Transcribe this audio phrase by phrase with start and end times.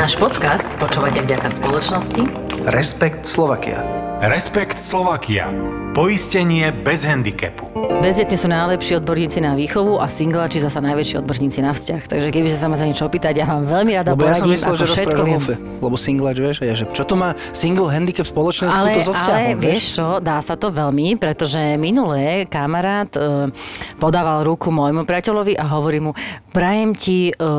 [0.00, 2.24] Náš podcast počúvate vďaka spoločnosti
[2.72, 3.84] Respekt Slovakia.
[4.24, 5.52] Respekt Slovakia.
[5.92, 7.68] Poistenie bez handicapu.
[8.00, 12.08] Bezdetní sú najlepší odborníci na výchovu a singlači zasa najväčší odborníci na vzťah.
[12.08, 14.48] Takže keby ste sa ma za niečo opýtať, ja vám veľmi rada Lebo ja som
[14.48, 15.32] poradím, myslel, že všetko viem.
[15.36, 15.54] golfe.
[15.60, 19.60] Lebo singlač, vieš, ja, že čo to má single handicap spoločné Ale, so ale vzťahom,
[19.60, 23.52] vieš čo, dá sa to veľmi, pretože minulé kamarát e,
[24.00, 26.16] podával ruku môjmu priateľovi a hovorí mu,
[26.56, 27.52] prajem ti e, e,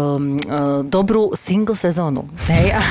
[0.89, 2.25] dobrú single sezónu.
[2.49, 2.73] Hej?
[2.73, 2.81] A,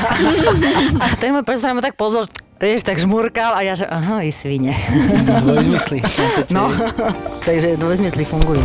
[1.02, 4.28] a ten môj sa ma tak pozor, vieš, tak žmurkal a ja že, aha, vy
[4.28, 4.77] svine.
[5.24, 6.05] Dvojzmysly.
[6.52, 6.68] No,
[7.46, 8.60] takže dvojzmysly fungujú.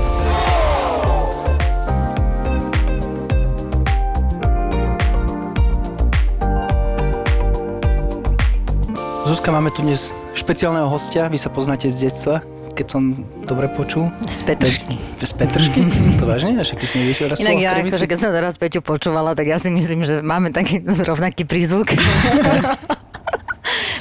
[9.25, 11.31] Zuzka, máme tu dnes špeciálneho hostia.
[11.31, 12.41] Vy sa poznáte z detstva,
[12.75, 14.11] keď som dobre počul.
[14.27, 14.97] Z Petržky.
[15.23, 15.81] Z Petržky?
[16.19, 16.59] to vážne?
[16.59, 19.57] Až aký si nevieš raz Inak ja, akože keď som teraz Peťu počúvala, tak ja
[19.57, 21.95] si myslím, že máme taký rovnaký prízvuk.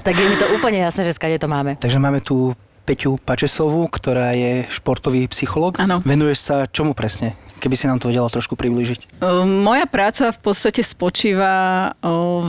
[0.05, 1.81] tak je mi to úplne jasné, že skade to máme.
[1.81, 2.53] Takže máme tu
[2.85, 5.81] Peťu Pačesovú, ktorá je športový psycholog.
[5.81, 6.05] Áno.
[6.05, 7.33] Venuješ sa čomu presne?
[7.57, 9.25] Keby si nám to vedela trošku priblížiť.
[9.49, 11.97] Moja práca v podstate spočíva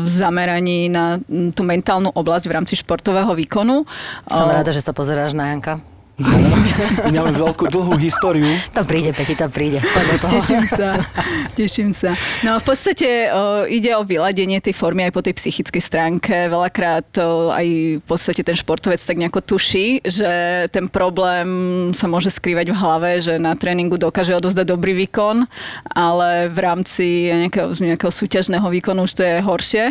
[0.03, 1.23] v zameraní na
[1.55, 3.87] tú mentálnu oblasť v rámci športového výkonu.
[4.27, 5.79] Som rada, že sa pozeráš na Janka.
[6.15, 8.47] My máme veľkú, dlhú históriu.
[8.71, 9.83] To príde, Peti, to príde.
[9.83, 10.31] Poď do toho.
[10.39, 10.89] Teším sa,
[11.59, 12.15] teším sa.
[12.39, 16.47] No v podstate o, ide o vyladenie tej formy aj po tej psychickej stránke.
[16.47, 17.67] Veľakrát o, aj
[17.99, 20.31] v podstate ten športovec tak nejako tuší, že
[20.71, 25.43] ten problém sa môže skrývať v hlave, že na tréningu dokáže odozdať dobrý výkon,
[25.91, 29.83] ale v rámci nejakého, nejakého súťažného výkonu už to je horšie.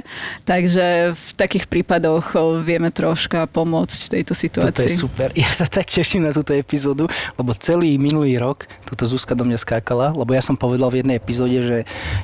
[0.49, 4.73] Takže v takých prípadoch o, vieme troška pomôcť v tejto situácii.
[4.73, 5.29] Toto je super.
[5.45, 9.59] Ja sa tak teším na túto epizódu, lebo celý minulý rok túto Zuzka do mňa
[9.59, 11.79] skákala, lebo ja som povedal v jednej epizóde, že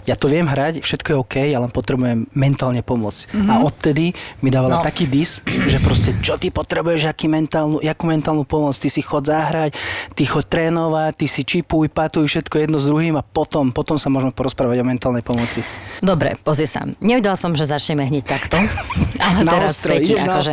[0.04, 3.20] ja to viem hrať, všetko je OK, ale potrebujem mentálne pomôcť.
[3.30, 3.48] Mm-hmm.
[3.48, 4.86] A odtedy mi dávala No.
[4.86, 9.26] taký dis, že proste čo ty potrebuješ, aký mentálnu, jakú mentálnu pomoc, ty si chod
[9.26, 9.74] zahrať,
[10.14, 14.06] ty chod trénovať, ty si čipuj, patuj, všetko jedno s druhým a potom, potom sa
[14.06, 15.60] môžeme porozprávať o mentálnej pomoci.
[15.98, 16.86] Dobre, pozri sa.
[17.02, 18.56] Nevedela som, že začneme hneď takto.
[19.26, 20.52] Ale Na teraz, ostro, Peti, akože,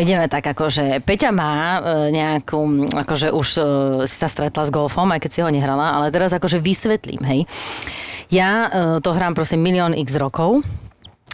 [0.00, 1.80] ideme tak, akože Peťa má e,
[2.66, 3.60] nejakú, akože už e,
[4.04, 7.40] si sa stretla s golfom, aj keď si ho nehrala, ale teraz akože vysvetlím, hej.
[8.30, 8.68] Ja e,
[9.02, 10.62] to hrám prosím milión x rokov,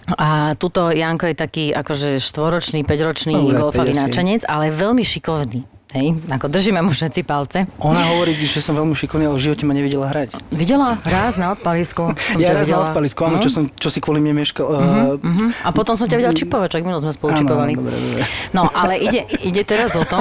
[0.07, 5.67] a tuto Janko je taký akože štvoročný, päťročný Dobre, golfový náčenec, ale veľmi šikovný.
[5.97, 7.65] Hej, ako držíme mu všetci palce.
[7.81, 10.37] Ona hovorí, že som veľmi šikovný, ale v živote ma nevidela hrať.
[10.53, 12.13] Videla raz na odpalisku.
[12.37, 12.93] Som ja raz videla.
[12.93, 13.41] na odpalisku, áno, No.
[13.41, 14.67] čo, som, čo si kvôli mne meškal.
[14.67, 15.49] Uh, Uh-huh.
[15.65, 17.73] A potom som ťa videl čipovať, čak minul sme spolu Áno, čipovali.
[17.73, 18.23] dobre, dobre.
[18.53, 20.19] No, ale ide, ide teraz o to,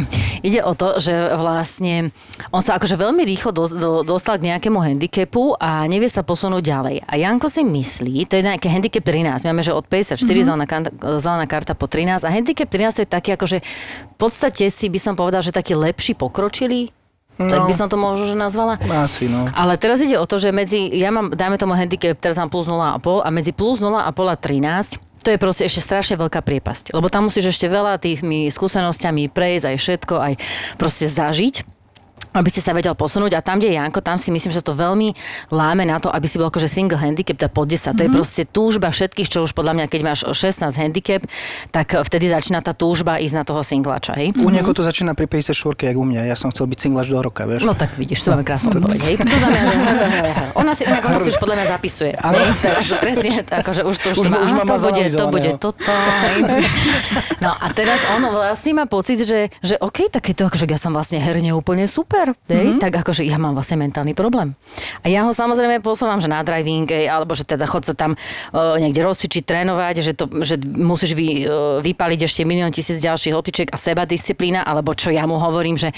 [0.48, 2.12] ide o to, že vlastne
[2.52, 6.60] on sa akože veľmi rýchlo dos, do, dostal k nejakému handicapu a nevie sa posunúť
[6.60, 6.96] ďalej.
[7.08, 10.44] A Janko si myslí, to je nejaký handicap 13, máme, že od 54 mm-hmm.
[10.44, 13.58] zelená, karta, zelená karta po 13 a handicap 13 je taký akože
[14.04, 16.90] v podstate si by som povedal, že taký lepší pokročilý,
[17.40, 17.50] no.
[17.50, 18.78] tak by som to možno že nazvala.
[19.00, 19.48] Asi, no.
[19.54, 22.68] Ale teraz ide o to, že medzi, ja mám, dajme tomu handicap, teraz mám plus
[22.68, 23.94] 0,5 a medzi plus 0,5
[24.28, 26.92] a 13 to je proste ešte strašne veľká priepasť.
[26.92, 30.34] Lebo tam musíš ešte veľa tými skúsenosťami prejsť, aj všetko, aj
[30.76, 31.64] proste zažiť
[32.34, 34.74] aby si sa vedel posunúť a tam, kde je Janko, tam si myslím, že to
[34.74, 35.14] veľmi
[35.54, 37.78] láme na to, aby si bol akože single handicap, tá pod 10.
[37.78, 37.94] Mm-hmm.
[37.94, 41.22] To je proste túžba všetkých, čo už podľa mňa, keď máš 16 handicap,
[41.70, 44.34] tak vtedy začína tá túžba ísť na toho singlača, hej?
[44.34, 45.54] U niekoho to začína pri 54
[45.86, 46.26] jak u mňa.
[46.26, 47.62] Ja som chcel byť singlač do roka, vieš.
[47.62, 49.14] No tak vidíš, to máme krásnu odpoveď, hej?
[49.22, 49.70] To znamená,
[50.60, 52.12] ona si, inak ona si už podľa mňa zapisuje.
[52.18, 52.38] Áno.
[52.58, 55.50] Takže presne, akože už to Už už, má, už ma to má bude, to bude
[55.60, 55.94] toto,
[56.26, 56.40] hej?
[57.44, 60.80] No a teraz ono vlastne má pocit, že, že OK, tak je to akože ja
[60.80, 62.80] som vlastne herne úplne super, hej?
[62.80, 64.56] Tak akože ja mám vlastne mentálny problém.
[65.04, 68.80] A ja ho samozrejme posúvam, že na driving, alebo že teda chod sa tam uh,
[68.80, 73.68] niekde rozcvičiť, trénovať, že, to, že musíš vy, uh, vypaliť ešte milión tisíc ďalších hĺbčičiek
[73.68, 75.92] a seba disciplína, alebo čo ja mu hovorím, že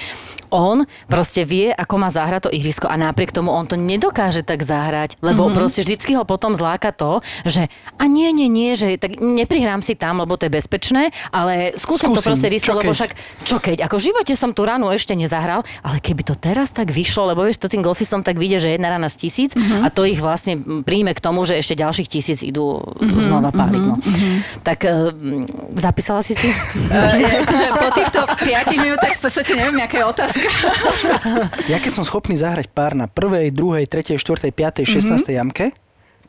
[0.50, 4.62] on proste vie, ako má zahrať to ihrisko a napriek tomu on to nedokáže tak
[4.62, 5.58] zahrať, lebo mm-hmm.
[5.58, 7.66] proste vždycky ho potom zláka to, že
[7.98, 12.14] a nie, nie, nie, že tak neprihrám si tam, lebo to je bezpečné, ale skúsim,
[12.14, 12.98] to Skúsim, proste čo rýslo, lebo keď?
[12.98, 13.10] však
[13.42, 16.92] čo keď, ako v živote som tú ranu ešte nezahral, ale keby to teraz tak
[16.92, 19.82] vyšlo, lebo vieš, to tým golfistom tak vidie, že jedna rana z tisíc mm-hmm.
[19.82, 23.24] a to ich vlastne príjme k tomu, že ešte ďalších tisíc idú mm-hmm.
[23.26, 23.82] znova páliť.
[23.82, 23.96] No.
[23.98, 24.36] Mm-hmm.
[24.62, 25.10] Tak uh,
[25.76, 26.48] zapísala si si?
[26.86, 30.48] Uh, akože po týchto 5 minútach v podstate neviem, aká je otázka.
[31.72, 35.18] Ja keď som schopný zahrať pár na prvej, druhej, tretej, štvrtej, piatej, 16.
[35.18, 35.34] Mm-hmm.
[35.34, 35.66] jamke,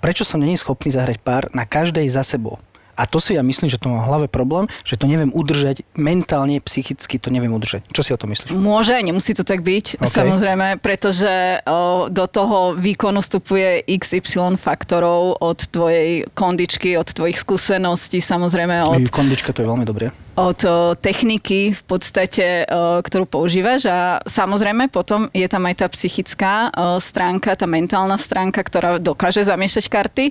[0.01, 2.57] prečo som není schopný zahrať pár na každej za sebou?
[2.97, 5.85] A to si ja myslím, že to má v hlave problém, že to neviem udržať
[5.93, 7.85] mentálne, psychicky to neviem udržať.
[7.93, 8.57] Čo si o to myslíš?
[8.57, 10.09] Môže, nemusí to tak byť, OK.
[10.09, 10.17] okay.
[10.25, 18.17] samozrejme, pretože o, do toho výkonu vstupuje XY faktorov od tvojej kondičky, od tvojich skúseností,
[18.17, 19.13] samozrejme Od...
[19.13, 20.09] Kondička to je veľmi dobré.
[20.37, 20.61] Od
[21.01, 22.69] techniky v podstate,
[23.01, 26.69] ktorú používaš a samozrejme potom je tam aj tá psychická
[27.01, 30.25] stránka, tá mentálna stránka, ktorá dokáže zamiešať karty,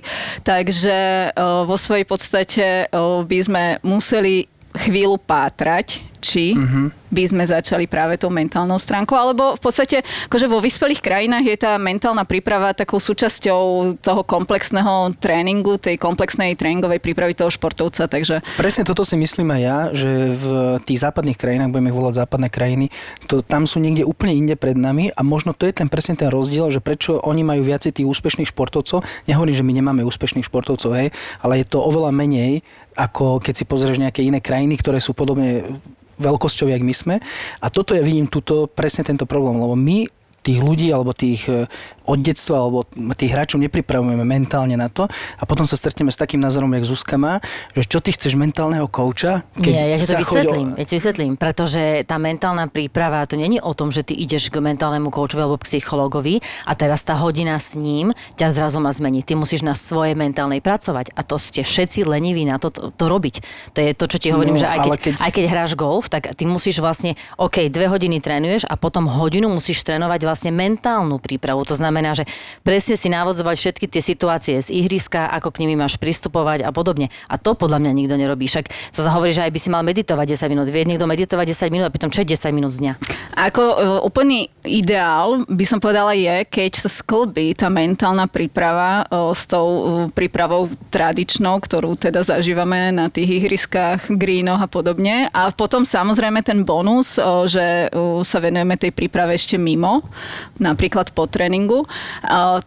[0.47, 1.29] takže
[1.67, 2.65] vo svojej podstate
[3.27, 7.07] by sme museli chvíľu pátrať, či Mhm.
[7.07, 11.55] by sme začali práve tou mentálnou stránkou, alebo v podstate, akože vo vyspelých krajinách je
[11.55, 18.43] tá mentálna príprava takou súčasťou toho komplexného tréningu, tej komplexnej tréningovej prípravy toho športovca, takže
[18.59, 20.45] Presne toto si myslím aj ja, že v
[20.83, 22.91] tých západných krajinách, budeme ich volať západné krajiny,
[23.31, 26.27] to tam sú niekde úplne inde pred nami a možno to je ten presne ten
[26.27, 29.05] rozdiel, že prečo oni majú viacej tých úspešných športovcov.
[29.31, 33.69] Nehovorím, že my nemáme úspešných športovcov, hej, ale je to oveľa menej, ako keď si
[33.69, 35.77] pozrieš nejaké iné krajiny, ktoré sú podobne
[36.17, 37.15] veľkosťou, jak my sme.
[37.61, 40.09] A toto ja vidím tuto presne tento problém, lebo my
[40.41, 41.45] tých ľudí alebo tých
[42.07, 45.05] od detstva alebo tých hráčov nepripravujeme mentálne na to
[45.35, 48.87] a potom sa stretneme s takým názorom, jak Zuzka má, že čo ty chceš mentálneho
[48.87, 52.65] kouča, keď Nie, ja ti to choď o- vysvetlím, ja ti vysvetlím, pretože tá mentálna
[52.65, 57.01] príprava, to není o tom, že ty ideš k mentálnemu koučovi alebo psychologovi a teraz
[57.01, 59.23] tá hodina s ním ťa zrazu má zmeniť.
[59.23, 63.05] Ty musíš na svojej mentálnej pracovať a to ste všetci leniví na to, to, to
[63.05, 63.35] robiť.
[63.73, 66.05] To je to, čo ti hovorím, No, že aj keď, keď- aj keď hráš golf,
[66.07, 71.17] tak ty musíš vlastne, OK, dve hodiny trénuješ a potom hodinu musíš trénovať vlastne mentálnu
[71.17, 71.63] prípravu.
[71.63, 72.27] To znamená, že
[72.61, 77.09] presne si navodzovať všetky tie situácie z ihriska, ako k nimi máš pristupovať a podobne.
[77.31, 78.45] A to podľa mňa nikto nerobí.
[78.45, 80.67] Však to sa hovorí, že aj by si mal meditovať 10 minút.
[80.69, 82.93] Vie niekto meditovať 10 minút a pritom čo je 10 minút z dňa?
[83.37, 89.33] Ako e, úplný ideál, by som povedala, je, keď sa sklbí tá mentálna príprava e,
[89.33, 95.31] s tou e, prípravou tradičnou, ktorú teda zažívame na tých ihriskách, greenoch a podobne.
[95.31, 97.15] A potom samozrejme ten bonus,
[97.47, 97.89] že
[98.23, 100.03] sa venujeme tej príprave ešte mimo,
[100.59, 101.86] napríklad po tréningu,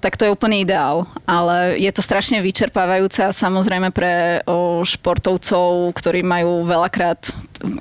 [0.00, 1.06] tak to je úplný ideál.
[1.24, 4.42] Ale je to strašne vyčerpávajúce a samozrejme pre
[4.84, 7.30] športovcov, ktorí majú veľakrát,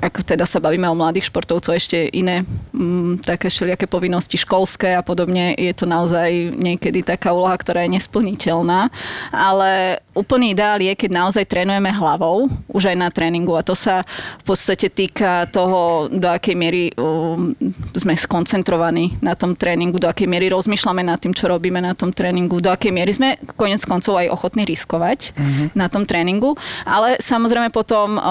[0.04, 2.44] ako teda sa bavíme o mladých športovcov, ešte iné
[2.76, 7.96] mm, také všelijaké povinnosti školské a podobne, je to naozaj niekedy taká úloha, ktorá je
[7.96, 8.92] nesplniteľná.
[9.32, 14.04] Ale úplný ideál je, keď naozaj trénujeme hlavou, už aj na tréningu a to sa
[14.42, 17.56] v podstate týka toho, do akej miery um,
[17.96, 22.14] sme skoncentrovaní na tom tréningu, do akej miery rozmýšľame nad tým, čo robíme na tom
[22.14, 25.34] tréningu, do akej miery sme konec koncov aj ochotní riskovať
[25.74, 26.56] na tom tréningu,
[26.86, 28.22] ale samozrejme potom o,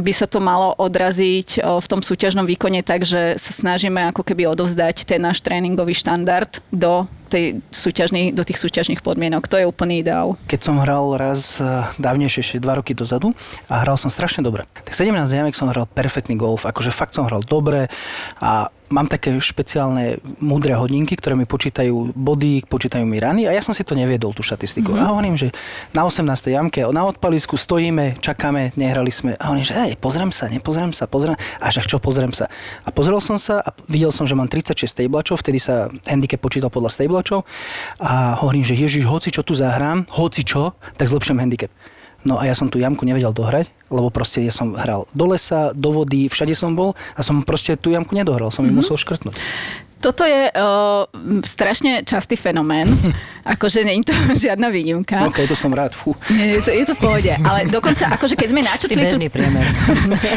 [0.00, 4.24] by sa to malo odraziť o, v tom súťažnom výkone tak, že sa snažíme ako
[4.24, 9.46] keby odovzdať ten náš tréningový štandard do tej súťažných, do tých súťažných podmienok.
[9.52, 10.40] To je úplný ideál.
[10.48, 13.36] Keď som hral raz eh, dávnejšie, ešte dva roky dozadu
[13.68, 14.64] a hral som strašne dobre.
[14.88, 17.92] Tak 17 jamek som hral perfektný golf, akože fakt som hral dobre
[18.40, 23.62] a mám také špeciálne múdre hodinky, ktoré mi počítajú body, počítajú mi rany a ja
[23.64, 24.92] som si to neviedol, tú štatistiku.
[24.92, 25.04] Mm-hmm.
[25.04, 25.48] A hovorím, že
[25.92, 26.24] na 18.
[26.52, 29.36] jamke na odpalisku stojíme, čakáme, nehrali sme.
[29.36, 31.36] A hovorím, že hej, pozriem sa, nepozriem sa, pozriem.
[31.60, 32.48] A však čo, pozriem sa.
[32.84, 36.72] A pozrel som sa a videl som, že mám 36 stablačov, vtedy sa handicap počítal
[36.72, 37.44] podľa stablačov
[38.00, 41.70] a hovorím, že ježiš, hoci čo tu zahrám, hoci čo, tak zlepším handicap.
[42.26, 45.70] No a ja som tú jamku nevedel dohrať, lebo proste ja som hral do lesa,
[45.70, 48.82] do vody, všade som bol a som proste tú jamku nedohral, som ju mm-hmm.
[48.82, 49.38] musel škrtnúť.
[49.98, 51.10] Toto je uh,
[51.42, 52.86] strašne častý fenomén,
[53.54, 54.14] akože nie je to
[54.46, 55.26] žiadna výnimka.
[55.26, 56.14] OK, to som rád, fú.
[56.30, 59.34] Nie, je to, je to v pohode, ale dokonca, akože keď sme Si načrtli tú,
[59.34, 59.64] priemer.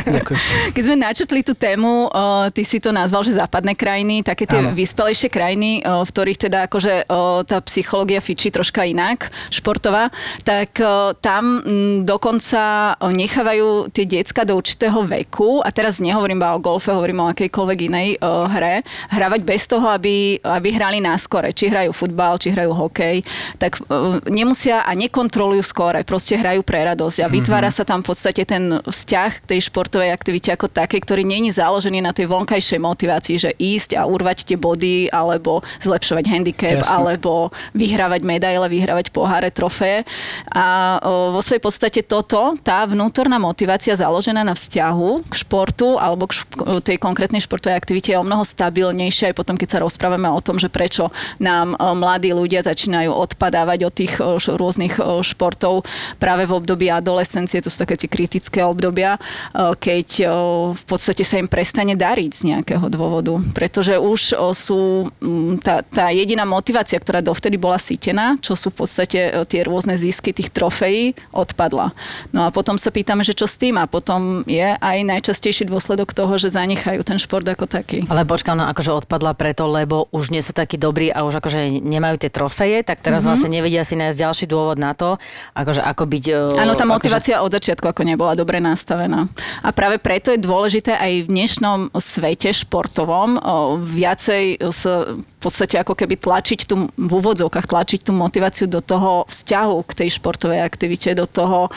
[0.07, 0.39] Ďakujem.
[0.73, 4.59] keď sme načrtli tú tému, uh, ty si to nazval, že západné krajiny, také tie
[4.59, 4.73] Áno.
[4.73, 10.09] vyspelejšie krajiny, uh, v ktorých teda akože uh, tá psychológia fičí troška inak, športová,
[10.41, 16.41] tak uh, tam mm, dokonca uh, nechávajú tie decka do určitého veku, a teraz nehovorím
[16.41, 18.81] iba o golfe, hovorím o akejkoľvek inej uh, hre,
[19.13, 21.51] hravať bez toho, aby, aby hrali na skore.
[21.51, 23.19] Či hrajú futbal, či hrajú hokej,
[23.59, 28.15] tak uh, nemusia a nekontrolujú skore, proste hrajú pre radosť a vytvára sa tam v
[28.15, 32.79] podstate ten vzťah k tej športovej aktivite ako také, ktorý není založený na tej vonkajšej
[32.79, 36.93] motivácii, že ísť a urvať tie body, alebo zlepšovať handicap, Jasne.
[36.95, 40.07] alebo vyhrávať medaile, vyhrávať poháre, trofeje.
[40.53, 46.29] A o, vo svojej podstate toto, tá vnútorná motivácia založená na vzťahu k športu alebo
[46.29, 50.29] k šp- tej konkrétnej športovej aktivite je o mnoho stabilnejšia aj potom, keď sa rozprávame
[50.29, 51.09] o tom, že prečo
[51.41, 55.81] nám o, mladí ľudia začínajú odpadávať od tých š- rôznych o, športov
[56.21, 59.17] práve v období adolescencie, to sú také tie kritické obdobia,
[59.55, 60.09] keď
[60.75, 63.39] v podstate sa im prestane dariť z nejakého dôvodu.
[63.55, 65.09] Pretože už sú
[65.63, 70.35] tá, tá jediná motivácia, ktorá dovtedy bola sítená, čo sú v podstate tie rôzne zisky
[70.35, 71.95] tých trofejí, odpadla.
[72.35, 76.11] No a potom sa pýtame, že čo s tým a potom je aj najčastejší dôsledok
[76.11, 78.03] toho, že zanechajú ten šport ako taký.
[78.11, 81.81] Ale počkám, no akože odpadla preto, lebo už nie sú takí dobrí a už akože
[81.81, 83.29] nemajú tie trofeje, tak teraz mm-hmm.
[83.29, 85.17] vlastne nevedia si nájsť ďalší dôvod na to,
[85.57, 86.25] akože ako byť...
[86.29, 89.27] e, Áno, tá akože- motivácia od začiatku ako nebola dobre nastavená.
[89.61, 93.37] A práve preto je dôležité aj v dnešnom svete športovom
[93.81, 94.83] viacej s,
[95.41, 100.09] podstate ako keby tlačiť tú, v úvodzovkách tlačiť tú motiváciu do toho vzťahu k tej
[100.21, 101.73] športovej aktivite, do toho,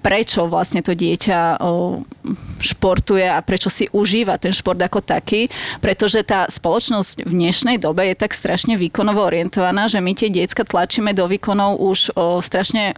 [0.00, 1.60] prečo vlastne to dieťa
[2.64, 5.52] športuje a prečo si užíva ten šport ako taký,
[5.84, 10.64] pretože tá spoločnosť v dnešnej dobe je tak strašne výkonovo orientovaná, že my tie decka
[10.64, 12.96] tlačíme do výkonov už strašne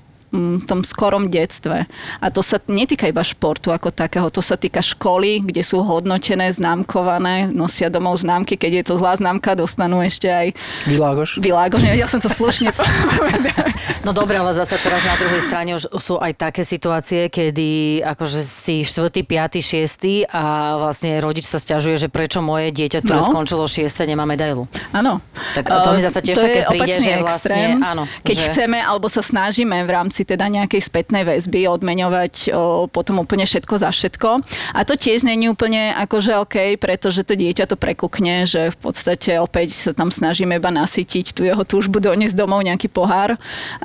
[0.63, 1.87] tom skorom detstve.
[2.19, 6.51] A to sa netýka iba športu ako takého, to sa týka školy, kde sú hodnotené,
[6.51, 10.47] známkované, nosia domov známky, keď je to zlá známka, dostanú ešte aj
[10.85, 11.39] Vylágoš?
[11.39, 13.73] Világoš, nevedel som to slušne povedať.
[14.03, 17.69] No dobre, ale zase teraz na druhej strane už sú aj také situácie, kedy
[18.07, 20.43] akože si štvrtý, piatý, šiestý a
[20.81, 23.27] vlastne rodič sa stiažuje, že prečo moje dieťa, ktoré No.
[23.27, 24.69] skončilo šieste, nemá medailu.
[24.91, 25.19] Áno.
[25.53, 28.45] Tak to mi zasa tiež to také je príde, že vlastne, extrém, áno, Keď že-
[28.47, 33.75] chceme, alebo sa snažíme v rámci teda nejakej spätnej väzby odmeňovať o, potom úplne všetko
[33.77, 34.29] za všetko.
[34.73, 39.43] A to tiež není úplne akože OK, pretože to dieťa to prekukne, že v podstate
[39.43, 43.35] opäť sa tam snažíme iba nasytiť tú jeho túžbu doniesť domov nejaký pohár.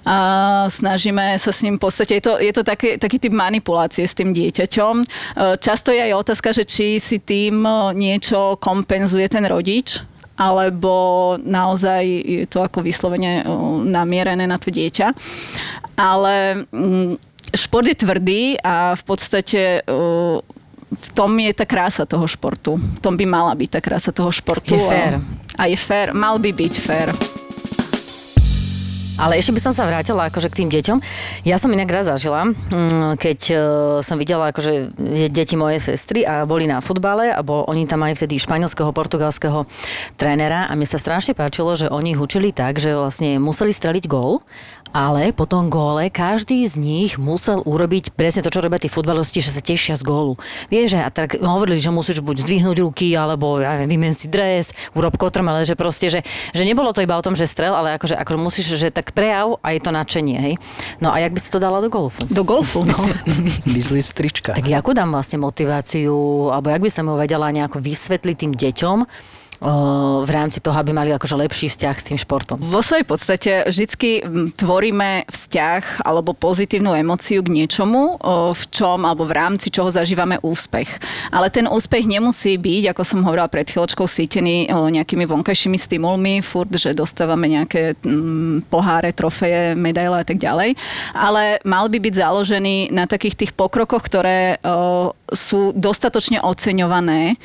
[0.06, 0.18] A
[0.70, 4.14] snažíme sa s ním v podstate, je to, je to taký, taký typ manipulácie s
[4.14, 4.96] tým dieťaťom.
[5.02, 5.06] E,
[5.58, 10.11] Často je aj otázka, že či si tým e, niečo kompenzuje ten rodič,
[10.42, 15.14] alebo naozaj je to ako vyslovene o, namierené na to dieťa.
[16.02, 17.22] Ale mm,
[17.54, 20.42] šport je tvrdý a v podstate o,
[20.92, 22.82] v tom je tá krása toho športu.
[22.82, 24.74] V tom by mala byť tá krása toho športu.
[24.74, 25.22] Je fér.
[25.56, 27.14] A, a je fér, mal by byť fér.
[29.20, 30.98] Ale ešte by som sa vrátila akože k tým deťom.
[31.44, 33.56] Ja som inak raz zažila, mm, keď e,
[34.06, 34.96] som videla akože
[35.28, 39.68] deti mojej sestry a boli na futbale a oni tam mali vtedy španielského, portugalského
[40.16, 44.08] trénera a mi sa strašne páčilo, že oni ich učili tak, že vlastne museli streliť
[44.08, 44.44] gól,
[44.92, 49.40] ale po tom góle každý z nich musel urobiť presne to, čo robia tí futbalisti,
[49.40, 50.36] že sa tešia z gólu.
[50.68, 54.28] Vieš, že a tak hovorili, že musíš buď zdvihnúť ruky, alebo ja neviem, vymen si
[54.28, 56.20] dres, urob kotrm, ale že proste, že,
[56.52, 59.58] že nebolo to iba o tom, že strel, ale akože, ako musíš, že tak prejav
[59.64, 60.54] a je to nadšenie, hej.
[61.00, 62.22] No a jak by si to dala do golfu?
[62.28, 63.00] Do golfu, no.
[63.76, 64.54] Vyzli strička.
[64.54, 68.98] Tak jakú dám vlastne motiváciu, alebo jak by som ju vedela nejako vysvetliť tým deťom,
[69.62, 72.58] v rámci toho, aby mali akože lepší vzťah s tým športom.
[72.58, 78.18] Vo svojej podstate mm, tvoríme vzťah alebo pozitívnu emóciu k niečomu,
[78.58, 80.90] v čom alebo v rámci čoho zažívame úspech.
[81.30, 86.74] Ale ten úspech nemusí byť, ako som hovorila pred chvíľočkou, sítený nejakými vonkajšími stimulmi, furt,
[86.74, 87.94] že dostávame nejaké
[88.66, 90.74] poháre, trofeje, medaile a tak ďalej.
[91.14, 94.58] Ale mal by byť založený na takých tých pokrokoch, ktoré
[95.32, 97.38] sú dostatočne oceňované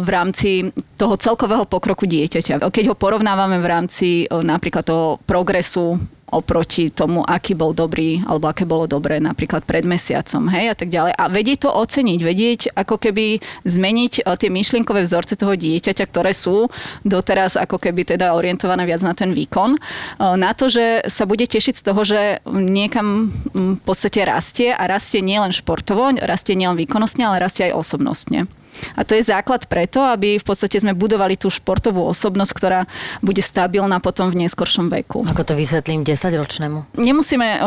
[0.00, 2.62] v rámci toho celkového pokroku dieťaťa.
[2.62, 5.98] Keď ho porovnávame v rámci o, napríklad toho progresu
[6.30, 10.94] oproti tomu, aký bol dobrý, alebo aké bolo dobré napríklad pred mesiacom, hej, a tak
[10.94, 11.12] ďalej.
[11.14, 16.30] A vedieť to oceniť, vedieť ako keby zmeniť o, tie myšlienkové vzorce toho dieťaťa, ktoré
[16.30, 16.70] sú
[17.02, 21.50] doteraz ako keby teda orientované viac na ten výkon, o, na to, že sa bude
[21.50, 27.26] tešiť z toho, že niekam v podstate rastie a rastie nielen športovo, rastie nielen výkonnostne,
[27.26, 28.46] ale rastie aj osobnostne.
[28.94, 32.80] A to je základ preto, aby v podstate sme budovali tú športovú osobnosť, ktorá
[33.22, 35.22] bude stabilná potom v neskoršom veku.
[35.24, 36.98] Ako to vysvetlím 10-ročnému?
[36.98, 37.62] Nemusíme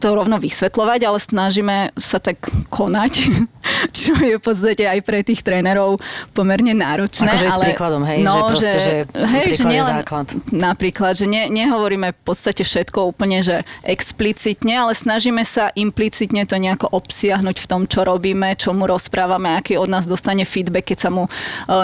[0.00, 3.12] to rovno vysvetľovať, ale snažíme sa tak konať,
[4.00, 6.00] čo je v podstate aj pre tých trénerov
[6.32, 7.28] pomerne náročné.
[7.30, 10.26] Akože s ale, príkladom, hej, že proste, že hej, že nielen, základ.
[10.50, 16.56] Napríklad, že ne, nehovoríme v podstate všetko úplne, že explicitne, ale snažíme sa implicitne to
[16.56, 20.98] nejako obsiahnuť v tom, čo robíme, čo mu rozprávame, aký od nás dostane feedback, keď
[20.98, 21.30] sa mu e,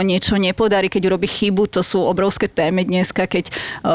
[0.05, 1.69] niečo nepodarí, keď urobí chybu.
[1.77, 3.53] To sú obrovské témy dneska, keď e,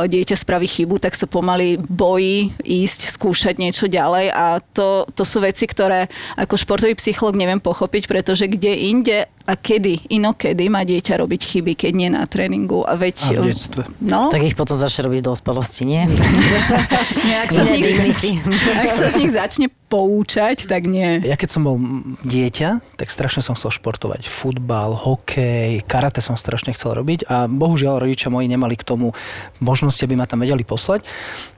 [0.10, 5.42] dieťa spraví chybu, tak sa pomaly bojí ísť, skúšať niečo ďalej a to, to sú
[5.44, 6.08] veci, ktoré
[6.38, 11.74] ako športový psycholog neviem pochopiť, pretože kde inde a kedy, inokedy má dieťa robiť chyby,
[11.78, 12.86] keď nie na tréningu.
[12.86, 13.38] A veď...
[13.38, 13.84] A v detstve.
[14.02, 16.06] No, Tak ich potom začne robiť v dospelosti, nie?
[17.30, 17.88] nejak sa, z nich,
[18.78, 21.20] ak sa z nich začne poučať, tak nie.
[21.28, 21.76] Ja keď som bol
[22.24, 24.24] dieťa, tak strašne som chcel športovať.
[24.24, 29.12] Futbal, hokej, karate som strašne chcel robiť a bohužiaľ rodičia moji nemali k tomu
[29.60, 31.04] možnosti, aby ma tam vedeli poslať.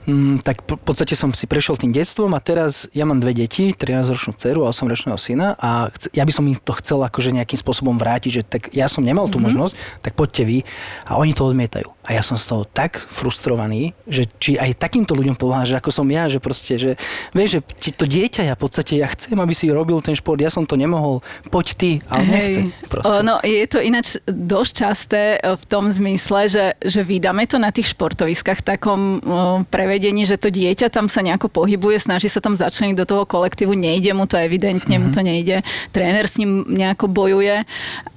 [0.10, 3.72] Mm, tak v podstate som si prešiel tým detstvom a teraz ja mám dve deti,
[3.72, 7.73] 13-ročnú dceru a 8-ročného syna a ja by som im to chcel akože nejakým spôsobom
[7.98, 9.46] vrátiť, že tak ja som nemal tú mm-hmm.
[9.50, 10.58] možnosť, tak poďte vy
[11.06, 11.93] a oni to odmietajú.
[12.04, 15.88] A ja som z toho tak frustrovaný, že či aj takýmto ľuďom pomáha, že ako
[15.88, 16.92] som ja, že proste, že
[17.32, 20.36] vieš, že ti to dieťa, ja v podstate, ja chcem, aby si robil ten šport,
[20.44, 22.60] ja som to nemohol, poď ty, ale nechce.
[22.92, 23.08] Proste.
[23.08, 27.56] O, no, je to ináč dosť časté e, v tom zmysle, že, že vydáme to
[27.56, 29.24] na tých športoviskách takom
[29.72, 33.72] prevedení, že to dieťa tam sa nejako pohybuje, snaží sa tam začleniť do toho kolektívu,
[33.74, 35.12] nejde mu to evidentne, mm-hmm.
[35.12, 35.64] mu to nejde.
[35.96, 37.64] Tréner s ním nejako bojuje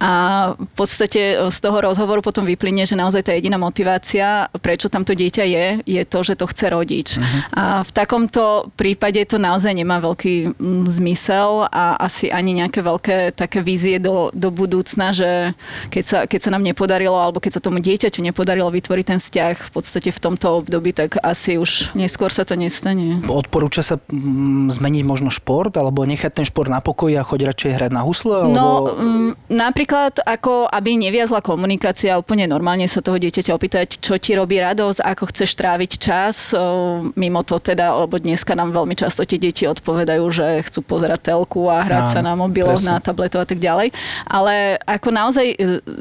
[0.02, 0.12] a
[0.58, 3.75] v podstate z toho rozhovoru potom vyplynie, že naozaj tá jediná motivácia,
[4.62, 7.08] prečo tam to dieťa je, je to, že to chce rodič.
[7.18, 7.40] Mm-hmm.
[7.56, 13.16] A v takomto prípade to naozaj nemá veľký mm, zmysel a asi ani nejaké veľké
[13.34, 15.52] také vízie do, do budúcna, že
[15.90, 19.54] keď sa, keď sa nám nepodarilo, alebo keď sa tomu dieťaťu nepodarilo vytvoriť ten vzťah
[19.66, 23.20] v podstate v tomto období, tak asi už neskôr sa to nestane.
[23.26, 27.72] Odporúča sa mm, zmeniť možno šport, alebo nechať ten šport na pokoji a choď radšej
[27.74, 28.46] hrať na husle?
[28.46, 28.54] Alebo...
[28.54, 34.32] No, mm, napríklad ako, aby neviazla komunikácia, úplne normálne sa toho dieťaťa opýtať, čo ti
[34.34, 36.52] robí radosť, ako chceš tráviť čas.
[36.52, 41.32] O, mimo to teda, lebo dneska nám veľmi často tie deti odpovedajú, že chcú pozerať
[41.32, 42.96] telku a hrať Áno, sa na mobiloch, presne.
[42.96, 43.90] na tabletov a tak ďalej.
[44.26, 45.56] Ale ako naozaj e,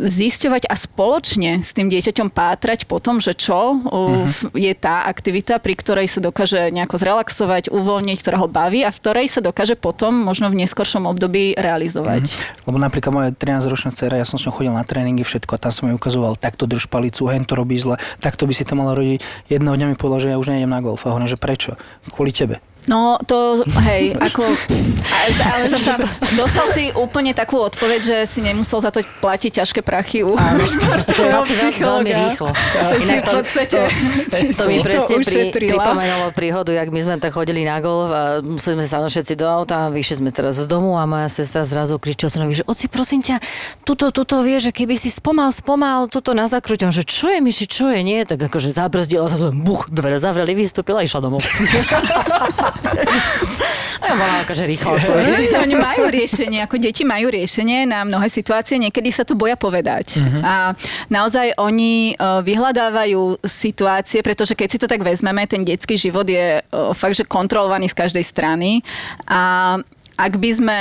[0.10, 4.54] zisťovať a spoločne s tým dieťaťom pátrať po tom, že čo uh-huh.
[4.54, 9.00] je tá aktivita, pri ktorej sa dokáže nejako zrelaxovať, uvoľniť, ktorá ho baví a v
[9.00, 12.28] ktorej sa dokáže potom možno v neskoršom období realizovať.
[12.28, 12.68] Uh-huh.
[12.72, 15.72] Lebo napríklad moja 13-ročná dcera, ja som s ňou chodil na tréningy, všetko a tam
[15.72, 18.92] som jej ukazoval, takto drž palicu, hen to robíš zle, takto by si to mala
[18.92, 19.24] rodiť.
[19.48, 21.08] Jedného dňa mi povedal, že ja už nejdem na golf.
[21.08, 21.80] A hovorím, že prečo?
[22.12, 22.60] Kvôli tebe.
[22.86, 25.98] No to, hej, ako, ale, zasa
[26.40, 31.42] dostal si úplne takú odpoveď, že si nemusel za to platiť ťažké prachy u športového
[31.42, 32.54] Asi veľmi, rýchlo.
[33.02, 33.78] Inak v podstate
[34.54, 38.78] To mi presne pri, pripomenulo príhodu, jak my sme tak chodili na golf a museli
[38.78, 41.98] sme sa všetci do auta a vyšli sme teraz z domu a moja sestra zrazu
[41.98, 43.42] kričí synovi, že oci prosím ťa,
[43.82, 47.66] tuto, tuto vie, že keby si spomal, spomal, tuto na zakruťom, že čo je myši,
[47.66, 51.42] čo je, nie, tak akože zabrzdila sa to, buch, dvere zavreli, vystúpila a išla domov.
[54.06, 54.96] ja bola akože rýchlo
[55.62, 60.20] Oni majú riešenie, ako deti majú riešenie na mnohé situácie, niekedy sa to boja povedať.
[60.20, 60.42] Uh-huh.
[60.44, 60.54] A
[61.10, 66.60] naozaj oni e, vyhľadávajú situácie, pretože keď si to tak vezmeme, ten detský život je
[66.60, 66.62] e,
[66.94, 68.86] fakt, že kontrolovaný z každej strany.
[69.26, 69.76] A
[70.16, 70.80] ak by sme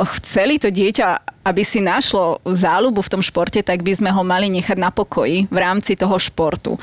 [0.00, 4.48] chceli to dieťa, aby si našlo záľubu v tom športe, tak by sme ho mali
[4.48, 6.76] nechať na pokoji v rámci toho športu.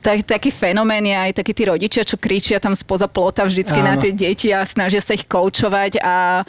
[0.00, 3.88] Tak, taký fenomén je aj takí tí rodičia, čo kričia tam spoza plota vždycky Áno.
[3.92, 6.44] na tie deti a snažia sa ich koučovať a e,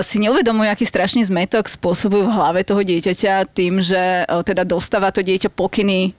[0.00, 5.12] si neuvedomujú, aký strašný zmetok spôsobujú v hlave toho dieťaťa tým, že e, teda dostáva
[5.12, 6.16] to dieťa pokyny,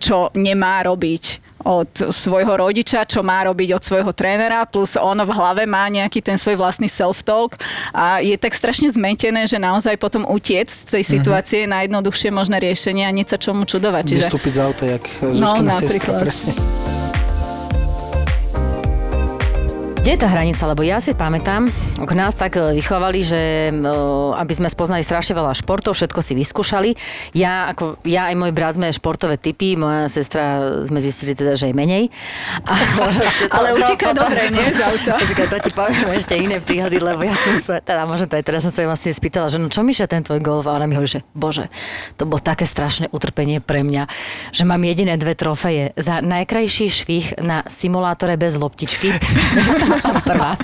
[0.00, 5.32] čo nemá robiť od svojho rodiča, čo má robiť od svojho trénera, plus ono v
[5.32, 7.56] hlave má nejaký ten svoj vlastný self-talk
[7.90, 12.60] a je tak strašne zmetené, že naozaj potom utiec z tej situácie je najjednoduchšie možné
[12.60, 14.04] riešenie a nič sa čomu čudovať.
[14.04, 16.20] Čiže Vystúpiť z auta, jak No, Zuzkina sestra, napríklad.
[16.22, 16.52] presne.
[20.06, 20.70] Kde je tá hranica?
[20.70, 21.66] Lebo ja si pamätám,
[21.98, 23.90] ako nás tak e, vychovali, že e,
[24.38, 26.94] aby sme spoznali strašne veľa športov, všetko si vyskúšali.
[27.34, 31.66] Ja, ako, ja aj môj brat sme športové typy, moja sestra sme zistili teda, že
[31.66, 32.14] je menej.
[32.70, 32.78] A,
[33.58, 34.62] Ale uteká dobre, nie?
[35.26, 38.46] Počkaj, to ti poviem ešte iné príhody, lebo ja som sa, teda možno to aj
[38.46, 40.70] teraz som sa vlastne spýtala, že no čo Miša ten tvoj golf?
[40.70, 41.66] A ona mi hovorí, že bože,
[42.14, 44.06] to bolo také strašné utrpenie pre mňa,
[44.54, 49.10] že mám jediné dve trofeje za najkrajší švih na simulátore bez loptičky.
[50.24, 50.58] Prvá.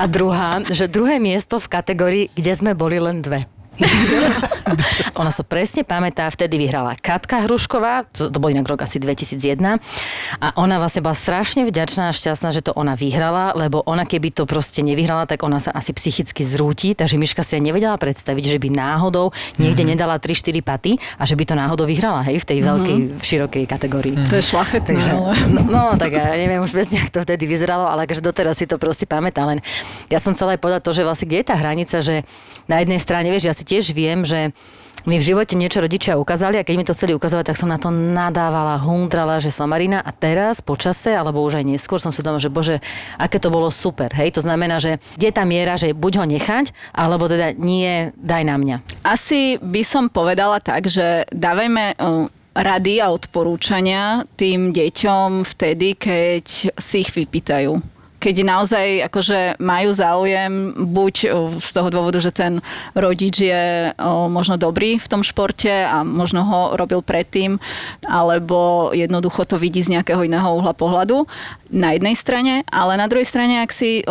[0.00, 3.44] A druhá, že druhé miesto v kategórii, kde sme boli len dve.
[5.20, 9.80] Ona sa presne pamätá, vtedy vyhrala Katka Hrušková, to, to bol inak rok asi 2001
[10.40, 14.30] a ona vlastne bola strašne vďačná a šťastná, že to ona vyhrala, lebo ona keby
[14.30, 18.58] to proste nevyhrala, tak ona sa asi psychicky zrúti, takže Miška si nevedela predstaviť, že
[18.60, 19.90] by náhodou niekde Mhm.
[19.96, 24.14] nedala 3-4 paty a že by to náhodou vyhrala, hej, v tej veľkej, širokej kategórii.
[24.28, 25.32] To je šlachetné, Takže, ale...
[25.50, 28.66] no, no, tak ja neviem už presne, ako to vtedy vyzeralo, ale akože doteraz si
[28.68, 29.56] to proste pamätám.
[29.56, 29.58] Len
[30.08, 32.22] ja som chcela aj povedať to, že vlastne kde je tá hranica, že
[32.70, 34.54] na jednej strane, vieš, ja si tiež viem, že
[35.08, 37.80] mi v živote niečo rodičia ukázali a keď mi to chceli ukazovať, tak som na
[37.80, 42.12] to nadávala, hundrala, že som Marina a teraz po čase, alebo už aj neskôr som
[42.12, 42.84] si doma, že bože,
[43.16, 44.12] aké to bolo super.
[44.12, 48.44] Hej, to znamená, že kde tá miera, že buď ho nechať, alebo teda nie, daj
[48.44, 48.76] na mňa.
[49.00, 56.44] Asi by som povedala tak, že dávajme uh, rady a odporúčania tým deťom vtedy, keď
[56.76, 61.14] si ich vypýtajú keď naozaj akože majú záujem buď
[61.56, 62.60] z toho dôvodu, že ten
[62.92, 63.96] rodič je
[64.28, 67.56] možno dobrý v tom športe a možno ho robil predtým,
[68.04, 71.24] alebo jednoducho to vidí z nejakého iného uhla pohľadu
[71.70, 74.02] na jednej strane, ale na druhej strane, ak si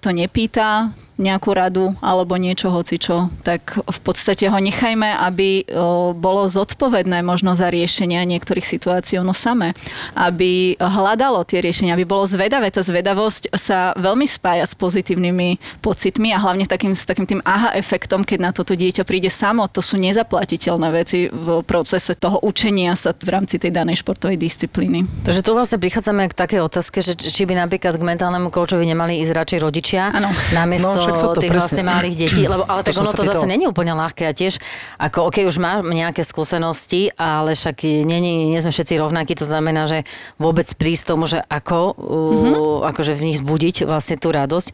[0.00, 5.68] to nepýta, nejakú radu alebo niečo hocičo, tak v podstate ho nechajme, aby
[6.16, 9.76] bolo zodpovedné možno za riešenia niektorých situácií ono samé.
[10.16, 12.72] Aby hľadalo tie riešenia, aby bolo zvedavé.
[12.72, 17.76] Tá zvedavosť sa veľmi spája s pozitívnymi pocitmi a hlavne takým, s takým tým aha
[17.76, 19.68] efektom, keď na toto dieťa príde samo.
[19.76, 25.04] To sú nezaplatiteľné veci v procese toho učenia sa v rámci tej danej športovej disciplíny.
[25.28, 29.20] Takže tu vlastne prichádzame k takej otázke, že či by napríklad k mentálnemu koučovi nemali
[29.24, 30.30] ísť radšej rodičia, ano.
[30.52, 31.56] namiesto no, tých presne.
[31.56, 34.60] vlastne malých detí, lebo ale tak to ono to zase není úplne ľahké a tiež
[35.00, 39.48] ako ok, už má nejaké skúsenosti, ale však nie, nie, nie sme všetci rovnakí, to
[39.48, 40.04] znamená, že
[40.36, 42.88] vôbec prísť tomu, že ako, mm-hmm.
[42.94, 44.70] akože v nich zbudiť vlastne tú radosť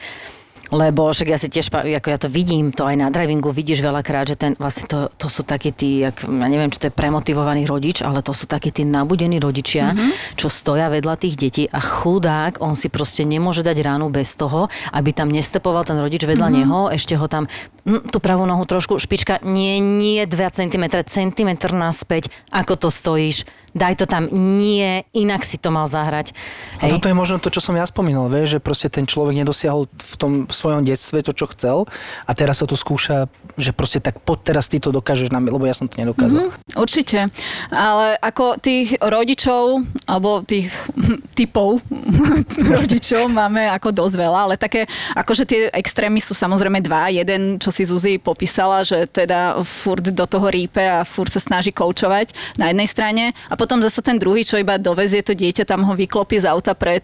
[0.70, 4.26] lebo však ja si tiež, ako ja to vidím, to aj na drivingu vidíš veľakrát,
[4.26, 7.68] že ten, vlastne to, to sú takí tí, jak, ja neviem, či to je premotivovaný
[7.70, 10.34] rodič, ale to sú takí tí nabudení rodičia, mm-hmm.
[10.34, 14.66] čo stoja vedľa tých detí a chudák, on si proste nemôže dať ránu bez toho,
[14.90, 16.66] aby tam nestepoval ten rodič vedľa mm-hmm.
[16.66, 17.46] neho, ešte ho tam
[17.86, 23.46] hm, tú pravú nohu trošku, špička, nie, nie 2 cm, centimetr naspäť, ako to stojíš,
[23.76, 26.32] daj to tam, nie, inak si to mal zahrať.
[26.80, 26.90] Hej.
[26.90, 29.84] A toto je možno to, čo som ja spomínal, vieš, že proste ten človek nedosiahol
[29.92, 31.84] v tom svojom detstve to, čo chcel
[32.24, 33.28] a teraz sa to skúša,
[33.60, 36.48] že proste tak poď teraz ty to dokážeš, nám, lebo ja som to nedokázal.
[36.48, 37.28] Mm-hmm, určite,
[37.68, 40.72] ale ako tých rodičov, alebo tých
[41.38, 41.84] typov
[42.80, 47.12] rodičov máme ako dosť veľa, ale také, akože tie extrémy sú samozrejme dva.
[47.12, 51.74] Jeden, čo si Zuzi popísala, že teda furt do toho rípe a furt sa snaží
[51.74, 55.84] koučovať na jednej strane a potom zase ten druhý, čo iba dovezie to dieťa, tam
[55.84, 57.02] ho vyklopí z auta pred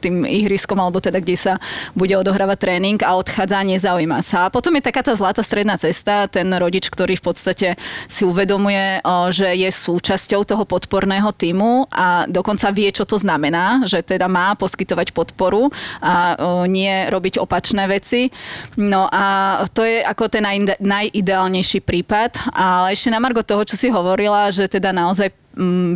[0.00, 1.52] tým ihriskom, alebo teda kde sa
[1.96, 4.46] bude odohrávať tréning a odchádza, nezaujíma sa.
[4.46, 7.68] A potom je taká tá zlatá stredná cesta, ten rodič, ktorý v podstate
[8.06, 9.00] si uvedomuje,
[9.32, 14.52] že je súčasťou toho podporného týmu a dokonca vie, čo to znamená, že teda má
[14.58, 18.28] poskytovať podporu a nie robiť opačné veci.
[18.76, 22.52] No a to je ako ten naj, najideálnejší prípad.
[22.52, 25.30] Ale ešte na margo toho, čo si hovorila, že teda naozaj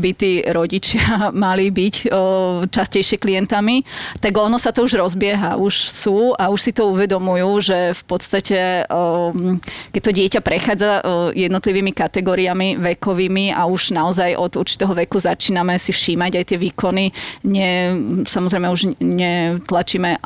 [0.01, 1.95] by tí rodičia mali byť
[2.73, 3.85] častejšie klientami,
[4.19, 8.03] tak ono sa to už rozbieha, už sú a už si to uvedomujú, že v
[8.09, 8.59] podstate
[9.93, 10.91] keď to dieťa prechádza
[11.37, 17.05] jednotlivými kategóriami vekovými a už naozaj od určitého veku začíname si všímať aj tie výkony,
[17.45, 17.73] nie,
[18.25, 20.17] samozrejme už netlačíme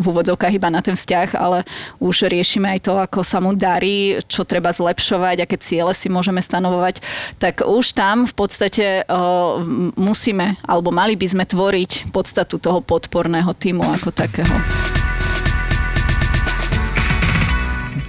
[0.00, 1.68] v úvodzovkách iba na ten vzťah, ale
[2.00, 6.40] už riešime aj to, ako sa mu darí, čo treba zlepšovať, aké ciele si môžeme
[6.40, 7.04] stanovovať,
[7.36, 9.04] tak už tam v podstate
[10.00, 14.56] musíme, alebo mali by sme tvoriť podstatu toho podporného týmu ako takého.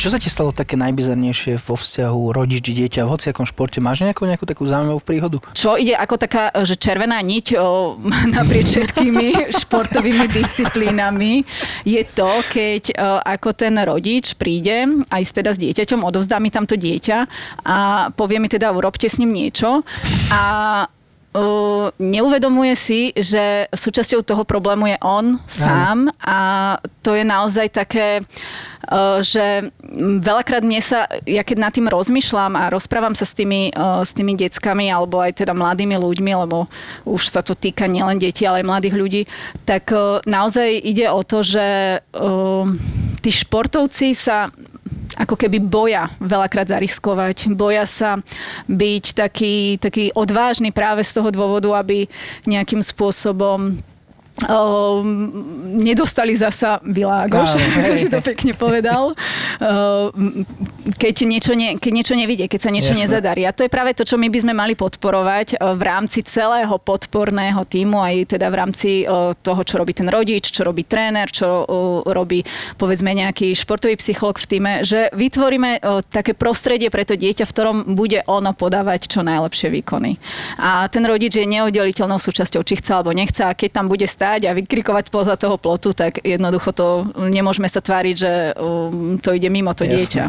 [0.02, 3.78] Čo sa ti stalo také najbizarnejšie vo vzťahu rodič-dieťa v hociakom športe?
[3.86, 5.38] Máš nejakú, nejakú takú zaujímavú príhodu?
[5.54, 8.02] Čo ide ako taká, že červená niť o,
[8.34, 11.46] naprieč všetkými športovými disciplínami
[11.86, 16.74] je to, keď o, ako ten rodič príde aj teda s dieťaťom, odovzdá mi tamto
[16.74, 17.18] dieťa
[17.70, 19.86] a povie mi teda, urobte s ním niečo
[20.34, 20.42] a
[21.32, 28.20] Uh, neuvedomuje si, že súčasťou toho problému je on sám a to je naozaj také,
[28.92, 29.72] uh, že
[30.20, 34.12] veľakrát mne sa, ja keď nad tým rozmýšľam a rozprávam sa s tými, uh, s
[34.12, 36.68] tými deckami alebo aj teda mladými ľuďmi, lebo
[37.08, 39.22] už sa to týka nielen detí, ale aj mladých ľudí,
[39.64, 39.88] tak
[40.28, 41.68] naozaj ide o to, že
[43.24, 44.52] tí športovci sa
[45.20, 47.52] ako keby boja veľakrát zariskovať.
[47.52, 48.20] Boja sa
[48.72, 52.08] byť taký, taký odvážny práve z toho dôvodu, aby
[52.48, 53.76] nejakým spôsobom
[54.48, 55.06] Uh,
[55.78, 59.14] nedostali zasa Világoš, ako si to pekne povedal.
[59.62, 60.10] Uh,
[60.98, 63.04] keď, niečo ne, keď niečo nevidie, keď sa niečo Jasne.
[63.06, 63.46] nezadarí.
[63.46, 66.74] A to je práve to, čo my by sme mali podporovať uh, v rámci celého
[66.82, 71.30] podporného týmu, aj teda v rámci uh, toho, čo robí ten rodič, čo robí tréner,
[71.30, 71.66] čo uh,
[72.10, 72.42] robí
[72.82, 77.54] povedzme nejaký športový psycholog v týme, že vytvoríme uh, také prostredie pre to dieťa, v
[77.54, 80.18] ktorom bude ono podávať čo najlepšie výkony.
[80.58, 83.44] A ten rodič je neoddeliteľnou súčasťou, či chce alebo nechce.
[83.44, 87.68] A keď tam bude stáť stáť a vykrikovať poza toho plotu, tak jednoducho to nemôžeme
[87.68, 90.00] sa tváriť, že um, to ide mimo to Jasne.
[90.00, 90.24] dieťa.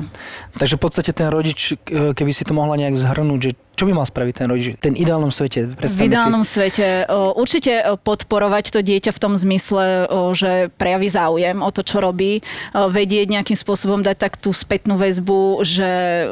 [0.58, 4.04] Takže v podstate ten rodič, keby si to mohla nejak zhrnúť, že čo by mal
[4.04, 4.66] spraviť ten rodič?
[4.76, 6.60] Ten ideálnom svete, V ideálnom si.
[6.60, 11.70] svete o, určite o, podporovať to dieťa v tom zmysle, o, že prejaví záujem o
[11.70, 12.40] to, čo robí,
[12.72, 15.90] vedieť nejakým spôsobom dať tak tú spätnú väzbu, že